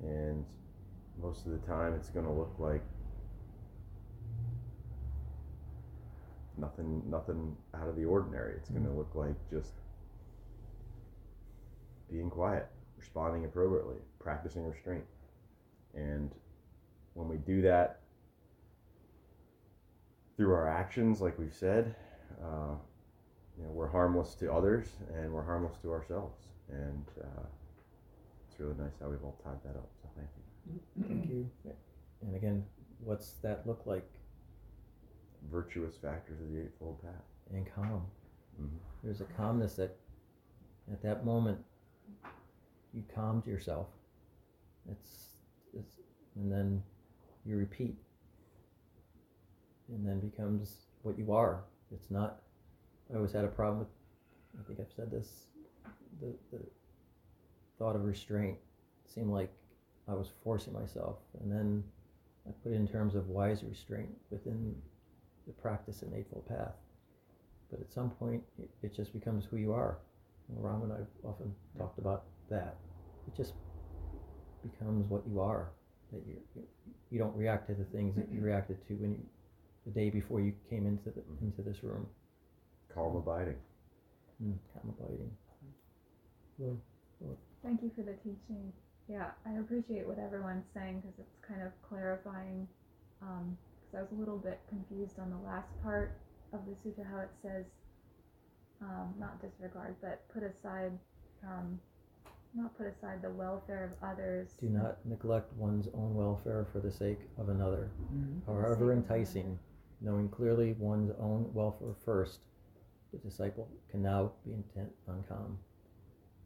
[0.00, 0.44] And
[1.20, 2.82] most of the time, it's going to look like
[6.58, 8.54] nothing nothing out of the ordinary.
[8.54, 9.72] It's going to look like just
[12.10, 15.04] being quiet, responding appropriately, practicing restraint.
[15.94, 16.30] And
[17.14, 18.00] when we do that
[20.36, 21.94] through our actions, like we've said,
[22.42, 22.74] uh,
[23.56, 26.40] you know, we're harmless to others and we're harmless to ourselves.
[26.70, 27.46] And uh,
[28.48, 29.88] it's really nice how we've all tied that up.
[30.02, 31.08] So thank you.
[31.08, 31.50] Thank you.
[32.22, 32.64] And again,
[33.00, 34.08] what's that look like?
[35.50, 37.24] Virtuous factors of the Eightfold Path.
[37.52, 38.06] And calm.
[38.60, 38.78] Mhm.
[39.02, 39.96] There's a calmness that,
[40.90, 41.64] at that moment,
[42.92, 43.88] you calmed yourself.
[44.90, 45.40] It's,
[45.72, 46.00] it's,
[46.36, 46.82] and then
[47.44, 47.96] you repeat,
[49.88, 51.64] and then becomes what you are.
[51.90, 52.42] It's not.
[53.12, 53.88] I always had a problem with.
[54.58, 55.46] I think I've said this.
[56.20, 56.60] The the
[57.78, 58.58] thought of restraint
[59.06, 59.52] seemed like
[60.08, 61.84] I was forcing myself, and then
[62.46, 64.80] I put it in terms of wise restraint within
[65.46, 66.74] the practice in Eightfold Path.
[67.70, 69.98] But at some point, it, it just becomes who you are.
[70.48, 72.76] And Ram and I have often talked about that.
[73.26, 73.54] It just
[74.62, 75.70] becomes what you are.
[76.12, 76.36] That you
[77.10, 79.20] you don't react to the things that you reacted to when you
[79.86, 82.06] the day before you came into the, into this room.
[82.94, 83.56] Calm abiding.
[84.42, 85.30] Mm, calm abiding.
[86.58, 86.76] Well,
[87.62, 88.72] Thank you for the teaching.
[89.08, 92.68] Yeah, I appreciate what everyone's saying because it's kind of clarifying.
[93.20, 96.16] Because I was a little bit confused on the last part
[96.52, 97.64] of the sutta, how it says,
[98.80, 100.92] um, not disregard, but put aside,
[101.44, 101.80] um,
[102.54, 104.54] not put aside the welfare of others.
[104.60, 108.44] do not neglect one's own welfare for the sake of another, Mhm.
[108.46, 108.92] however sake of another.
[108.92, 109.58] enticing.
[110.00, 112.40] Knowing clearly one's own welfare first,
[113.12, 115.58] the disciple can now be intent on calm.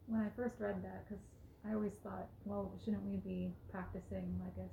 [0.07, 1.23] when I first read that, because
[1.63, 4.67] I always thought, well, shouldn't we be practicing like a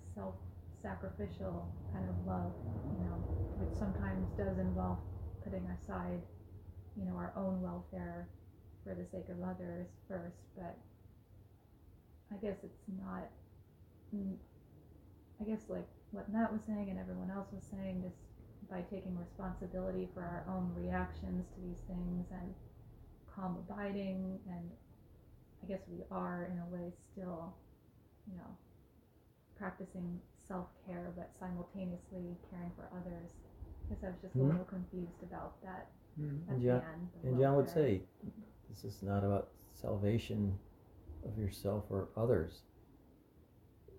[0.86, 2.52] self-sacrificial kind of love,
[2.90, 3.24] you know,
[3.56, 4.98] which sometimes does involve
[5.42, 6.22] putting aside,
[6.96, 8.28] you know, our own welfare
[8.84, 10.38] for the sake of others first.
[10.56, 10.78] But
[12.32, 13.28] I guess it's not.
[14.14, 14.36] mm,
[15.40, 18.16] I guess like what Matt was saying and everyone else was saying, just
[18.70, 22.54] by taking responsibility for our own reactions to these things and
[23.34, 24.70] calm abiding and
[25.62, 27.54] I guess we are in a way still,
[28.30, 28.56] you know,
[29.58, 33.30] practicing self care but simultaneously caring for others.
[33.90, 34.48] I guess I was just a Mhm.
[34.50, 36.48] little confused about that Mhm.
[36.48, 37.08] And John- end.
[37.24, 38.02] And John would say,
[38.70, 40.58] this is not about salvation
[41.24, 42.62] of yourself or others.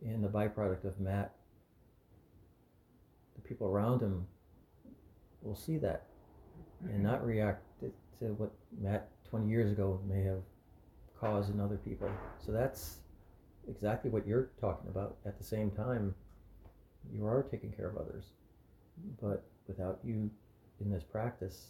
[0.01, 1.36] And the byproduct of Matt,
[3.36, 4.27] the people around him
[5.41, 6.07] will see that
[6.81, 10.43] and not react to, to what Matt 20 years ago may have
[11.15, 12.10] caused in other people.
[12.39, 13.01] So that's
[13.67, 15.17] exactly what you're talking about.
[15.25, 16.15] At the same time,
[17.13, 18.25] you are taking care of others.
[19.21, 20.29] But without you
[20.81, 21.67] in this practice,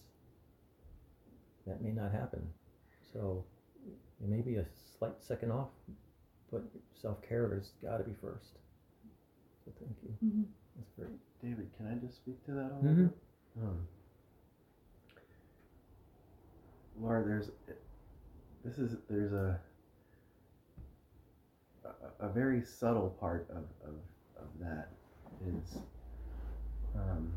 [1.66, 2.42] that may not happen.
[3.14, 3.44] So
[4.22, 4.66] it may be a
[4.98, 5.70] slight second off,
[6.52, 6.64] but
[7.02, 8.58] self care has got to be first.
[9.66, 10.28] So thank you.
[10.28, 10.46] Mhm.
[10.78, 11.20] That's great.
[11.42, 13.18] David, can I just speak to that a little bit?
[13.62, 13.88] Um,
[17.00, 17.52] Laura, there's
[18.64, 19.60] this is there's a
[21.86, 23.96] a, a very subtle part of, of,
[24.38, 24.90] of that
[25.46, 25.78] is
[26.96, 27.32] um,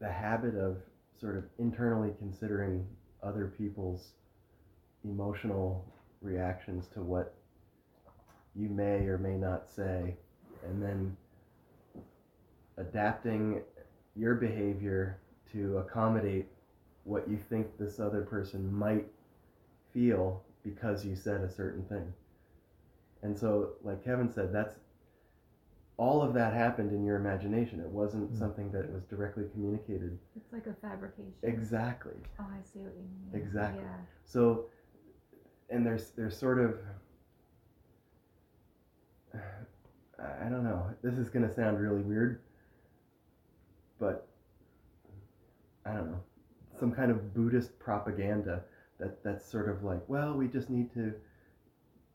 [0.00, 0.78] the habit of
[1.18, 2.86] sort of internally considering
[3.22, 4.10] other people's
[5.04, 5.84] emotional
[6.20, 7.34] reactions to what
[8.54, 10.14] you may or may not say,
[10.64, 11.16] and then
[12.76, 13.62] adapting
[14.16, 15.18] your behavior
[15.52, 16.46] to accommodate
[17.04, 19.06] what you think this other person might
[19.92, 22.12] feel because you said a certain thing.
[23.22, 24.76] And so, like Kevin said, that's
[25.96, 27.78] all of that happened in your imagination.
[27.80, 28.38] It wasn't Mm.
[28.38, 30.18] something that was directly communicated.
[30.34, 31.34] It's like a fabrication.
[31.42, 32.14] Exactly.
[32.40, 33.30] Oh, I see what you mean.
[33.42, 33.82] Exactly.
[33.82, 33.96] Yeah.
[34.24, 34.66] So,
[35.70, 36.78] and there's there's sort of
[40.18, 40.86] I I don't know.
[41.02, 42.40] This is gonna sound really weird,
[43.98, 44.26] but
[45.84, 46.20] I don't know.
[46.78, 48.64] Some kind of Buddhist propaganda
[49.02, 51.12] that that's sort of like, well, we just need to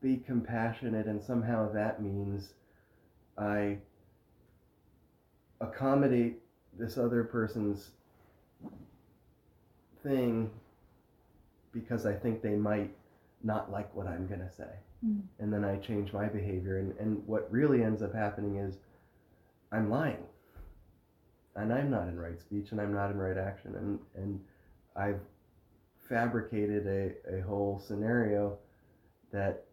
[0.02, 2.54] be compassionate, and somehow that means
[3.38, 3.78] I
[5.60, 6.40] accommodate
[6.78, 7.92] this other person's
[10.04, 10.50] thing
[11.74, 12.92] because I think they might
[13.44, 14.70] not like what I'm going to say.
[15.06, 15.22] Mm.
[15.40, 16.80] And then I change my behavior.
[16.80, 18.76] And, and what really ends up happening is
[19.72, 20.24] I'm lying.
[21.56, 23.76] And I'm not in right speech and I'm not in right action.
[23.76, 24.40] And, and
[24.96, 25.20] I've
[26.10, 28.58] fabricated a, a whole scenario
[29.32, 29.64] that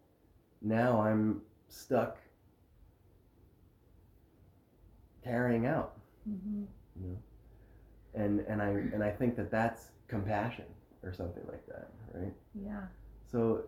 [0.61, 2.17] now I'm stuck
[5.23, 5.93] carrying out
[6.23, 6.63] hmm
[7.01, 7.17] you know?
[8.13, 10.65] And and i and i think that that's compassion
[11.03, 12.31] or something like that right?
[12.53, 12.81] Yeah.
[13.29, 13.63] so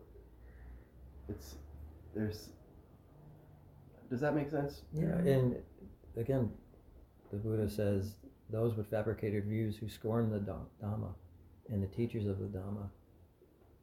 [1.28, 1.56] it's
[2.16, 2.50] there's
[4.10, 4.84] does that make sense?
[4.94, 5.56] Yeah, and
[6.16, 6.50] again,
[7.32, 8.14] the Buddha says
[8.50, 11.10] those with fabricated views who scorn the Dhamma
[11.72, 12.90] and the teachers of the Dhamma,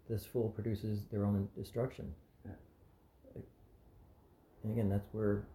[0.09, 2.13] this fool produces their own destruction.
[2.45, 2.53] Yeah.
[4.63, 5.47] And again, that's where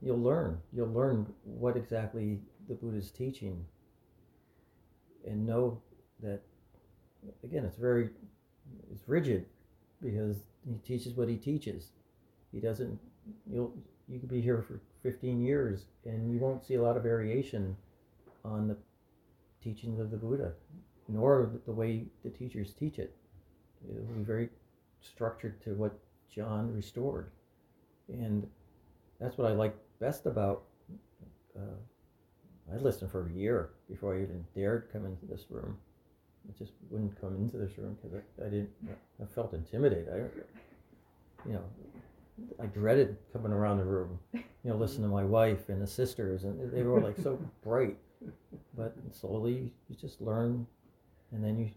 [0.00, 0.58] you'll learn.
[0.72, 3.64] You'll learn what exactly the Buddha's teaching
[5.26, 5.80] and know
[6.22, 6.40] that,
[7.44, 8.10] again, it's very,
[8.92, 9.46] it's rigid
[10.02, 11.90] because he teaches what he teaches.
[12.52, 12.98] He doesn't,
[13.50, 13.72] you'll,
[14.08, 17.76] you could be here for 15 years and you won't see a lot of variation
[18.44, 18.76] on the
[19.62, 20.52] teachings of the Buddha,
[21.08, 23.14] nor the way the teachers teach it.
[23.88, 24.48] It will be very
[25.00, 25.98] structured to what
[26.34, 27.30] John restored.
[28.08, 28.46] And
[29.20, 30.62] that's what I like best about.
[31.56, 31.76] Uh,
[32.72, 35.76] I listened for a year before I even dared come into this room.
[36.48, 38.70] I just wouldn't come into this room because I, I didn't.
[39.22, 40.08] I felt intimidated.
[40.12, 41.64] I, you know,
[42.60, 44.18] I dreaded coming around the room.
[44.32, 47.96] You know, listen to my wife and the sisters, and they were like so bright.
[48.76, 50.66] But slowly, you just learn,
[51.32, 51.70] and then you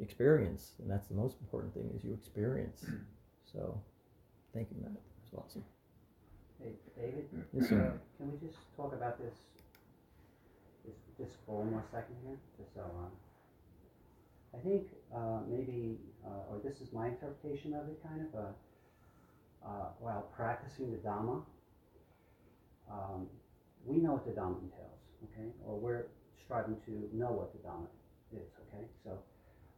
[0.00, 2.84] experience, and that's the most important thing is you experience.
[3.52, 3.78] So,
[4.54, 4.92] thank you, Matt.
[4.94, 5.62] That's awesome.
[6.58, 8.00] Hey, David, Yes, sir.
[8.16, 9.34] can we just talk about this,
[10.86, 13.10] this, just for one more second here, just so, um,
[14.54, 19.68] I think, uh, maybe, uh, or this is my interpretation of it, kind of, uh,
[19.68, 21.42] uh, while practicing the Dhamma,
[22.90, 23.26] um,
[23.84, 25.50] we know what the Dhamma entails, okay?
[25.66, 26.06] Or we're
[26.44, 27.88] striving to know what the Dhamma
[28.32, 28.84] is, okay?
[29.04, 29.18] So,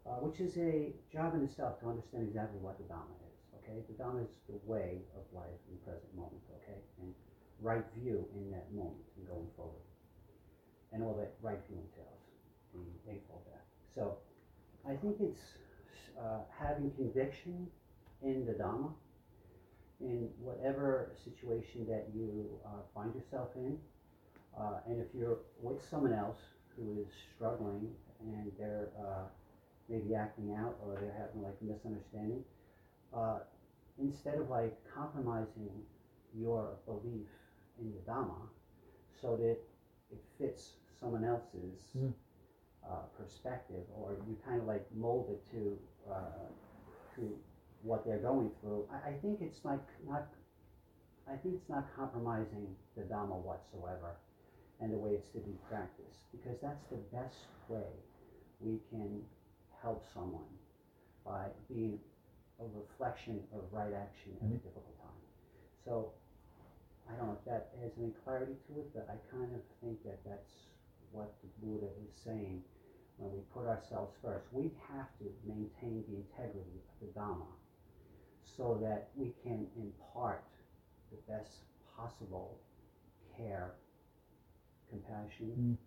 [0.06, 3.84] uh, which is a job in itself to understand exactly what the Dhamma is, okay?
[3.88, 6.78] The Dhamma is the way of life in the present moment, okay?
[7.00, 7.14] And
[7.60, 9.84] right view in that moment and going forward.
[10.92, 12.24] And all that right view entails,
[12.72, 13.66] the Eightfold Path.
[13.94, 14.18] So,
[14.86, 15.40] I think it's
[16.20, 17.66] uh, having conviction
[18.22, 18.92] in the Dhamma,
[20.00, 23.78] in whatever situation that you uh, find yourself in.
[24.58, 26.38] Uh, and if you're with someone else
[26.76, 27.88] who is struggling
[28.20, 29.24] and they're uh,
[29.88, 32.42] maybe acting out or they're having like a misunderstanding,
[33.12, 33.38] uh,
[33.98, 35.70] instead of like compromising
[36.34, 37.28] your belief
[37.80, 38.48] in the Dhamma
[39.20, 39.58] so that
[40.10, 42.12] it fits someone else's Mm.
[42.84, 45.78] uh, perspective or you kind of like mold it to
[46.10, 46.46] uh,
[47.14, 47.38] to
[47.82, 48.86] what they're going through.
[48.90, 50.26] I, I think it's like not
[51.28, 54.16] I think it's not compromising the Dhamma whatsoever
[54.84, 57.88] and the way it's to be practiced because that's the best way
[58.60, 59.24] we can
[59.80, 60.52] help someone
[61.24, 61.98] by being
[62.60, 64.60] a reflection of right action at a mm-hmm.
[64.60, 65.24] difficult time.
[65.88, 66.12] So
[67.08, 70.04] I don't know if that adds any clarity to it, but I kind of think
[70.04, 70.68] that that's
[71.12, 72.60] what the Buddha is saying
[73.16, 74.44] when we put ourselves first.
[74.52, 77.48] We have to maintain the integrity of the Dhamma
[78.44, 80.44] so that we can impart
[81.10, 81.64] the best
[81.96, 82.60] possible
[83.36, 83.72] care,
[84.90, 85.78] compassion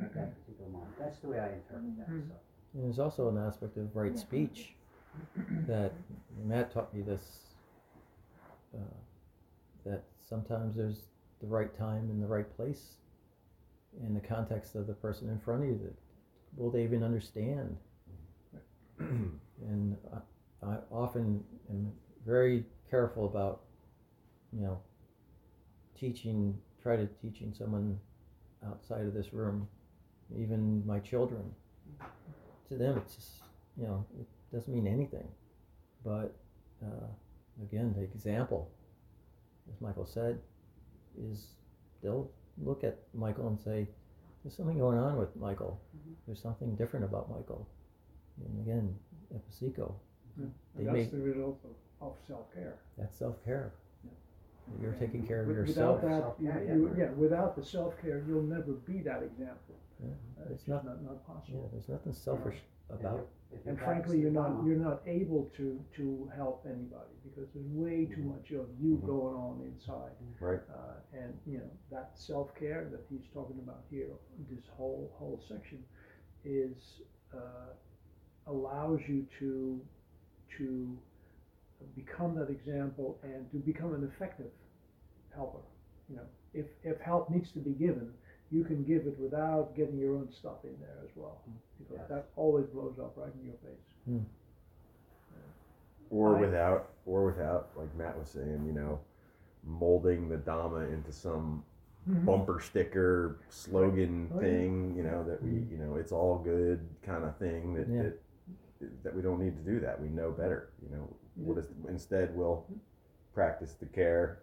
[0.00, 0.98] at that particular moment.
[0.98, 2.06] That's the way I interpret that.
[2.06, 2.34] So.
[2.74, 4.20] And there's also an aspect of right Yeah.
[4.20, 4.74] speech
[5.66, 5.92] that
[6.44, 7.42] Matt taught me this.
[8.74, 8.78] Uh,
[9.84, 11.08] that sometimes there's
[11.40, 12.96] the right time and the right place
[14.04, 15.78] in the context of the person in front of you.
[15.78, 15.94] That
[16.56, 17.76] will they even understand?
[18.98, 19.96] and
[20.62, 21.92] I, I often am
[22.26, 23.62] very careful about,
[24.52, 24.78] you know,
[25.98, 27.98] teaching, try to teaching someone
[28.64, 29.66] outside of this room
[30.38, 31.42] even my children.
[32.68, 33.30] To them, it's just,
[33.76, 35.26] you know, it doesn't mean anything.
[36.04, 36.34] But
[36.84, 37.06] uh,
[37.62, 38.70] again, the example,
[39.72, 40.38] as Michael said,
[41.30, 41.48] is
[42.02, 42.30] they'll
[42.62, 43.88] look at Michael and say,
[44.44, 45.80] there's something going on with Michael.
[45.96, 46.14] Mhm.
[46.26, 47.66] There's something different about Michael.
[48.44, 48.94] And again,
[49.34, 49.94] Ehipassiko,
[50.38, 52.74] And They that's make- the result of, of self-care.
[52.98, 53.72] that's self-care.
[53.72, 53.85] Yeah.
[54.80, 56.02] You're taking care of Wi- yourself.
[56.02, 56.74] Without that, you, Self-care, yeah.
[56.74, 59.76] you, yeah, without the self-care, you'll never be that example.
[60.02, 60.08] Yeah,
[60.38, 61.68] Uh, It's It's just not, not, not yeah, possible.
[61.72, 62.58] there's nothing selfish
[62.90, 66.66] If about you- if you And frankly, you're not, you're not able to, to help
[66.66, 69.06] anybody because there's way too much of you Mhm.
[69.06, 70.12] going on inside.
[70.40, 70.60] Right.
[70.68, 74.10] Uh, and, you know, that self-care that he's talking about here,
[74.50, 75.82] this whole, whole section
[76.44, 77.02] is,
[77.32, 77.72] uh,
[78.48, 79.80] allows you to,
[80.58, 80.98] to
[81.94, 84.50] become that example and to become an effective
[85.34, 85.58] helper.
[86.08, 86.22] You know,
[86.54, 88.12] if, if help needs to be given,
[88.50, 91.40] you can give it without getting your own stuff in there as well.
[91.48, 91.52] Mm.
[91.78, 92.08] Because Yes.
[92.08, 93.86] that always blows up right in your face.
[94.06, 94.18] Hmm.
[96.10, 99.00] or I- without or without like matt was saying you know
[99.64, 101.64] molding the dhamma into some
[102.08, 102.24] mm-hmm.
[102.24, 104.46] bumper sticker slogan Oh, yeah.
[104.46, 105.70] thing you know that we Mhm.
[105.72, 108.02] you know it's all good kind of thing that, Yeah.
[108.04, 108.20] that
[109.02, 111.48] that we don't need to do that we know better you know mm-hmm.
[111.48, 112.78] what is instead we'll mm-hmm.
[113.34, 114.40] practice the care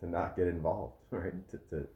[0.00, 1.86] to not get involved right to, to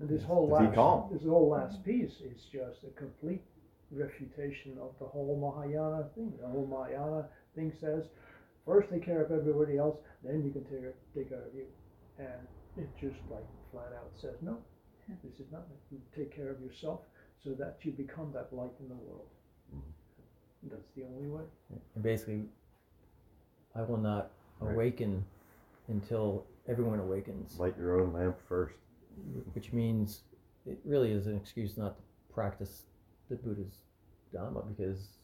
[0.00, 1.10] And this whole To be last, calm.
[1.12, 3.42] this whole last piece is just a complete
[3.90, 6.32] refutation of the whole Mahayana thing.
[6.40, 8.04] The whole Mahayana thing says,
[8.64, 11.66] first take care of everybody else, then you can take, take care of you.
[12.18, 12.46] And
[12.76, 14.58] it just like flat out says, no,
[15.24, 15.94] this is not it.
[15.94, 17.00] You take care of yourself
[17.42, 19.26] so that you become that light in the world.
[20.64, 21.44] That's the only way.
[21.94, 22.48] And basically,
[23.74, 24.30] I will not
[24.60, 24.74] Right.
[24.74, 25.24] awaken
[25.88, 28.74] until everyone awakens, light your own lamp first
[29.54, 30.22] which means
[30.64, 32.02] it really is an excuse not to
[32.32, 32.86] practice
[33.28, 33.78] the Buddha's
[34.32, 35.18] Dhamma because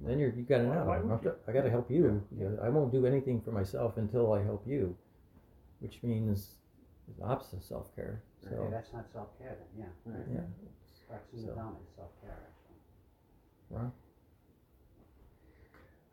[0.00, 0.84] then you're you got to know.
[0.84, 1.34] why I'm would not- you?
[1.46, 2.26] I got to help you.
[2.36, 4.96] You know, I won't do anything for myself until I help you,
[5.80, 6.56] which means
[7.18, 8.22] the opposite of self care.
[8.44, 10.12] okay, So that's not self-care then, yeah.
[10.12, 10.26] Right.
[10.32, 10.40] yeah,
[11.08, 12.76] Practicing So- the Dharma is self-care, actually.
[13.70, 13.92] Ron?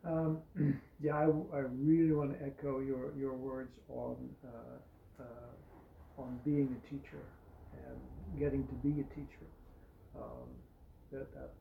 [0.04, 0.38] Um,
[1.00, 5.52] yeah, I, I really want to echo your, your words on uh, uh,
[6.22, 7.24] on being a teacher
[7.72, 9.46] and getting to be a teacher.
[10.16, 10.48] Um,
[11.12, 11.52] that, that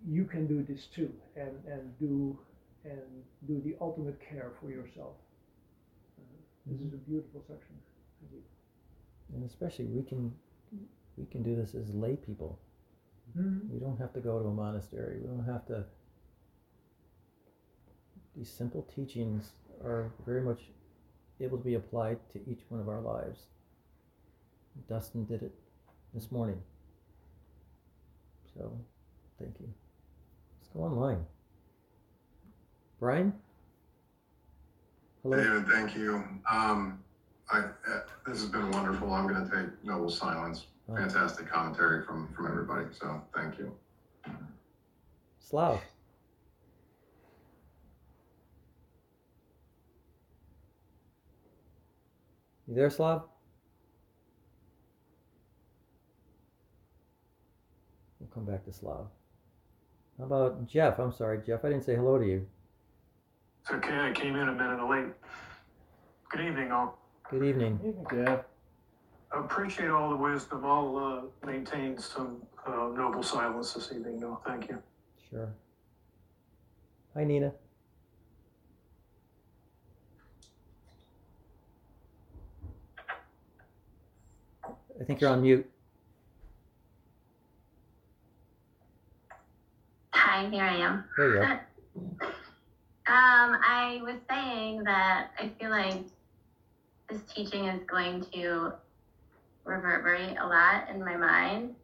[0.07, 2.37] you can do this too and and do
[2.85, 3.01] and
[3.47, 5.15] do the ultimate care for yourself.
[6.17, 6.23] Uh,
[6.65, 7.75] this is a beautiful section.
[9.33, 10.33] And especially we can
[11.17, 12.59] we can do this as lay people.
[13.35, 13.73] you.
[13.73, 15.19] We don't have to go to a monastery.
[15.21, 15.83] We don't have to.
[18.39, 19.51] These simple teachings
[19.83, 20.61] are very much
[21.41, 23.47] able to be applied to each one of our lives.
[24.87, 25.53] Dustin did it
[26.13, 26.61] this morning.
[28.53, 28.71] So,
[29.37, 29.67] thank you.
[30.57, 31.25] Let's go online.
[33.01, 33.33] Brian?
[35.21, 35.35] Hello?
[35.35, 36.23] David, thank you.
[36.49, 37.03] Um,
[37.51, 37.63] I, uh,
[38.25, 39.11] this has been wonderful.
[39.11, 40.67] I'm going to take noble silence.
[40.87, 42.85] Oh, Fantastic commentary from, from everybody.
[42.97, 43.75] So thank you.
[45.41, 45.81] Slav.
[52.69, 53.23] You there, Slav?
[58.19, 59.07] We'll come back to Slav.
[60.19, 60.99] How about Jeff?
[60.99, 61.65] I'm sorry, Jeff.
[61.65, 62.45] I didn't say hello to you.
[63.63, 65.07] It's okay, I came in a minute late.
[66.29, 66.99] Good evening, all.
[67.31, 67.79] Good evening.
[68.13, 68.41] Yeah.
[69.31, 70.63] I appreciate all the wisdom.
[70.63, 74.41] I'll uh, maintain some uh, noble silence this evening, though.
[74.45, 74.77] Thank you.
[75.31, 75.51] Sure.
[77.15, 77.51] Hi, Nina.
[84.99, 85.69] I think you're on mute.
[90.13, 91.05] Hi, here I am.
[91.17, 92.19] There you go.
[93.07, 96.03] Um, I was saying that I feel like
[97.09, 98.73] this teaching is going to
[99.63, 101.75] reverberate a lot in my mind.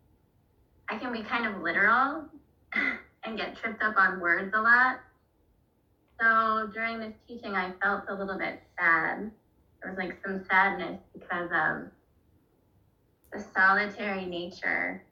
[0.90, 2.26] I can be kind of literal
[3.24, 5.00] and get tripped up on words a lot.
[6.20, 9.32] So during this teaching, I felt a little bit sad.
[9.82, 11.88] There was like some sadness because of
[13.36, 15.04] the solitary nature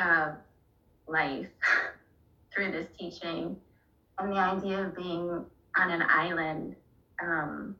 [0.00, 0.34] of
[1.08, 1.48] life
[2.54, 3.56] through this teaching
[4.18, 5.44] and the idea of being
[5.76, 6.76] on an island
[7.22, 7.74] um,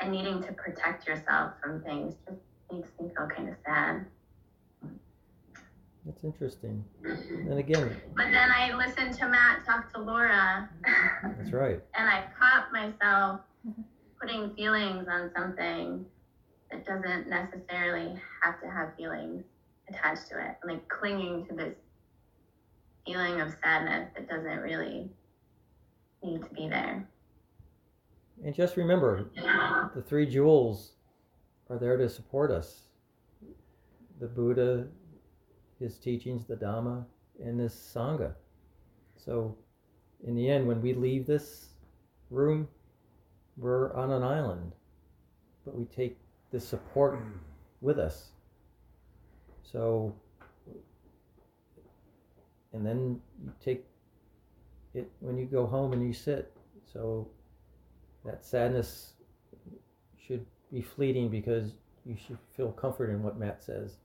[0.00, 4.06] and needing to protect yourself from things just makes me feel kind of sad.
[6.04, 6.84] That's interesting.
[7.04, 10.68] And again, But then I listened to Matt talk to Laura
[11.36, 11.80] that's right.
[11.94, 13.40] and I caught myself
[14.20, 16.06] putting feelings on something
[16.70, 19.44] that doesn't necessarily have to have feelings
[19.88, 20.56] attached to it.
[20.64, 21.74] Like clinging to this
[23.06, 25.08] feeling of sadness that doesn't really
[26.22, 27.08] need to be there.
[28.44, 29.30] And just remember,
[29.94, 30.92] the three jewels
[31.70, 32.82] are there to support us.
[34.20, 34.86] The Buddha,
[35.80, 37.04] his teachings, the Dhamma,
[37.42, 38.34] and this Sangha.
[39.16, 39.56] So,
[40.24, 41.68] in the end, when we leave this
[42.30, 42.68] room,
[43.56, 44.72] we're on an island,
[45.64, 46.18] but we take
[46.50, 47.18] the support
[47.80, 48.30] with us.
[49.62, 50.14] So,
[52.72, 53.84] and then you take
[54.94, 56.52] it when you go home and you sit.
[56.92, 57.28] So,
[58.24, 59.12] that sadness
[60.26, 61.72] should be fleeting because
[62.04, 63.96] you should feel comfort in what Matt says.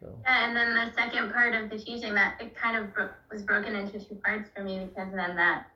[0.00, 3.10] So, Yeah, and then the second part of the teaching that it kind of bro-
[3.30, 5.66] was broken into two parts for me because then that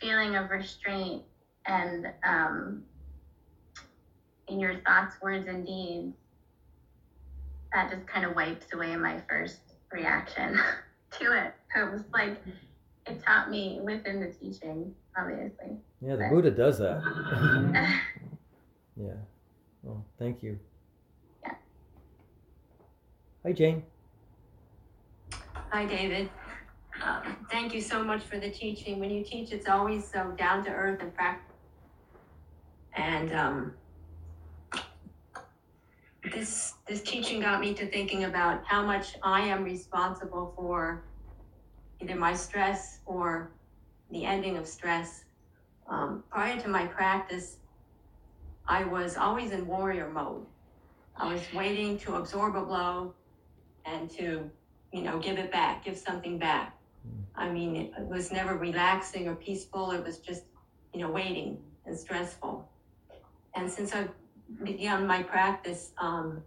[0.00, 1.22] feeling of restraint
[1.66, 2.82] and um,
[4.48, 6.14] in your thoughts, words, and deeds,
[7.72, 9.60] that just kind of wipes away my first
[9.92, 10.58] reaction
[11.18, 11.54] to it.
[11.76, 12.36] It was like
[13.06, 15.76] it taught me within the teaching, obviously.
[16.00, 17.02] yeah, the Buddha does that.
[18.96, 19.12] yeah.
[19.82, 20.58] Well, thank you.
[21.44, 21.54] Yeah.
[23.44, 23.82] Hi, Jane.
[25.70, 26.30] Hi, David.
[27.04, 28.98] Um, thank you so much for the teaching.
[28.98, 31.54] When you teach, it's always so down to earth and practical.
[32.96, 33.74] And um,
[36.32, 41.04] this this teaching got me to thinking about how much I am responsible for
[42.00, 43.50] either my stress or
[44.10, 45.24] the ending of stress.
[45.88, 47.58] Um, prior to my practice,
[48.66, 50.44] I was always in warrior mode.
[51.16, 53.14] I was waiting to absorb a blow
[53.84, 54.50] and to,
[54.92, 56.76] you know, give it back, give something back.
[57.36, 59.92] I mean, it was never relaxing or peaceful.
[59.92, 60.44] It was just,
[60.92, 62.68] you know, waiting and stressful.
[63.54, 64.08] And since I
[64.62, 66.42] began my practice, um,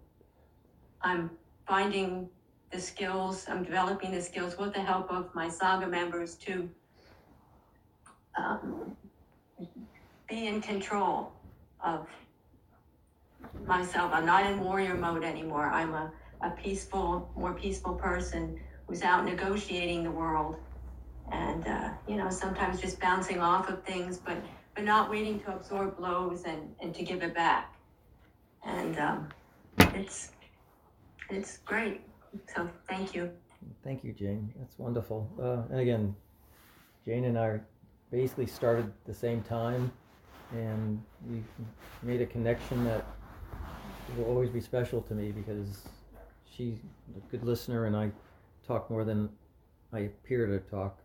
[1.01, 1.31] I'm
[1.67, 2.29] finding
[2.71, 6.69] the skills, I'm developing the skills with the help of my Sangha members to
[8.37, 8.95] um,
[10.29, 11.31] be in control
[11.83, 12.07] of
[13.65, 14.11] myself.
[14.13, 15.69] I'm not in warrior mode anymore.
[15.71, 20.55] I'm a, a peaceful, more peaceful person who's out negotiating the world
[21.31, 24.37] and, uh, you know, sometimes just bouncing off of things, but,
[24.75, 27.75] but not waiting to absorb blows and, and to give it back.
[28.63, 29.29] And um,
[29.93, 30.31] it's,
[31.29, 32.01] it's great.
[32.55, 33.31] So thank you.
[33.83, 34.53] Thank you, Jane.
[34.57, 35.29] That's wonderful.
[35.41, 36.15] Uh, and again,
[37.05, 37.59] Jane and I
[38.11, 39.91] basically started at the same time,
[40.51, 41.43] and we
[42.03, 43.05] made a connection that
[44.17, 45.87] will always be special to me because
[46.49, 46.77] she's
[47.15, 48.11] a good listener, and I
[48.65, 49.29] talk more than
[49.93, 50.99] I appear to talk.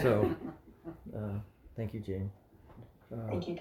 [0.00, 0.34] So,
[1.16, 1.38] uh,
[1.76, 2.30] thank you, Jane.
[3.12, 3.58] Uh, Thank you.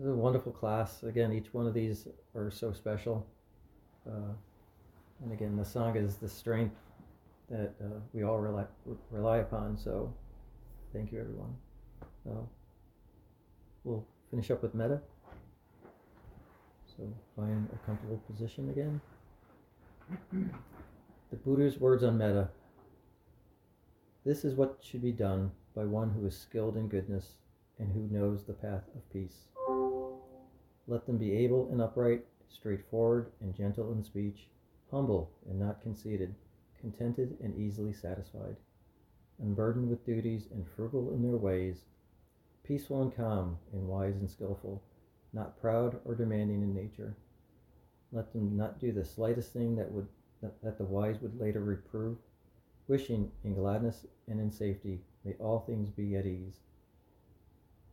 [0.00, 1.02] It was a wonderful class.
[1.02, 3.26] Again, each one of these are so special.
[4.06, 4.32] Uh,
[5.22, 6.74] and again, the Sangha is the strength
[7.50, 8.64] that uh, we all rely,
[9.10, 9.76] rely upon.
[9.76, 10.10] So,
[10.94, 11.54] thank you, everyone.
[12.26, 12.40] Uh,
[13.84, 15.02] we'll finish up with metta.
[16.96, 19.02] So, find a comfortable position again.
[20.32, 22.48] The Buddha's words on metta.
[24.24, 27.32] This is what should be done by one who is skilled in goodness
[27.78, 29.49] and who knows the path of peace.
[30.90, 34.48] Let them be able and upright, straightforward and gentle in speech,
[34.90, 36.34] humble and not conceited,
[36.80, 38.56] contented and easily satisfied,
[39.38, 41.84] unburdened with duties and frugal in their ways,
[42.64, 44.82] peaceful and calm and wise and skillful,
[45.32, 47.14] not proud or demanding in nature.
[48.10, 50.08] Let them not do the slightest thing that would
[50.40, 52.16] that the wise would later reprove,
[52.88, 56.58] wishing in gladness and in safety may all things be at ease.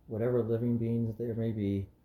[0.08, 1.86] Whatever living beings there may be,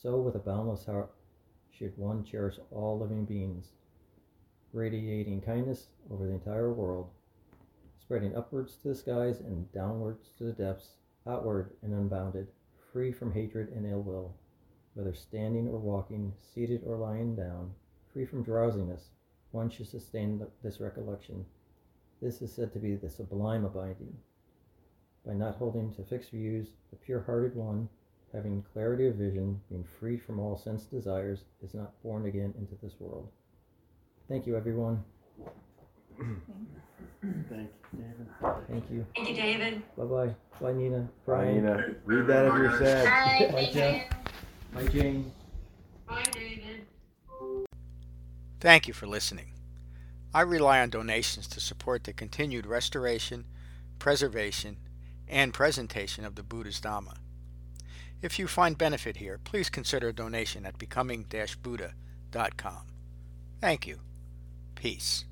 [0.00, 1.10] so with a boundless heart
[1.70, 3.72] should one cherish all living beings,
[4.72, 7.10] radiating kindness over the entire world,
[8.00, 10.96] spreading upwards to the skies and downwards to the depths,
[11.26, 12.46] outward and unbounded,
[12.92, 14.34] free from hatred and ill will,
[14.94, 17.72] whether standing or walking, seated or lying down,
[18.12, 19.10] free from drowsiness,
[19.50, 21.44] one should sustain this recollection.
[22.22, 24.16] This is said to be the sublime abiding.
[25.26, 27.88] By not holding to fixed views, the pure hearted one,
[28.32, 32.74] having clarity of vision, being freed from all sense desires, is not born again into
[32.82, 33.28] this world.
[34.28, 35.02] Thank you, everyone.
[37.20, 38.26] Thank you, David.
[38.68, 39.06] Thank you.
[39.16, 39.82] Thank you, David.
[39.96, 40.34] Bye bye.
[40.60, 41.08] Bye, Nina.
[41.26, 41.94] Bye, Nina.
[42.04, 43.04] Read that if you're sad.
[43.04, 44.10] Bye, Bye, thank Jeff.
[44.74, 45.32] Bye, Jane.
[46.06, 46.86] Bye, David.
[48.60, 49.52] Thank you for listening.
[50.34, 53.46] I rely on donations to support the continued restoration,
[53.98, 54.76] preservation,
[55.26, 57.16] and presentation of the Buddha's Dhamma.
[58.20, 62.82] If you find benefit here, please consider a donation at becoming-buddha.com.
[63.60, 64.00] Thank you.
[64.74, 65.24] Peace.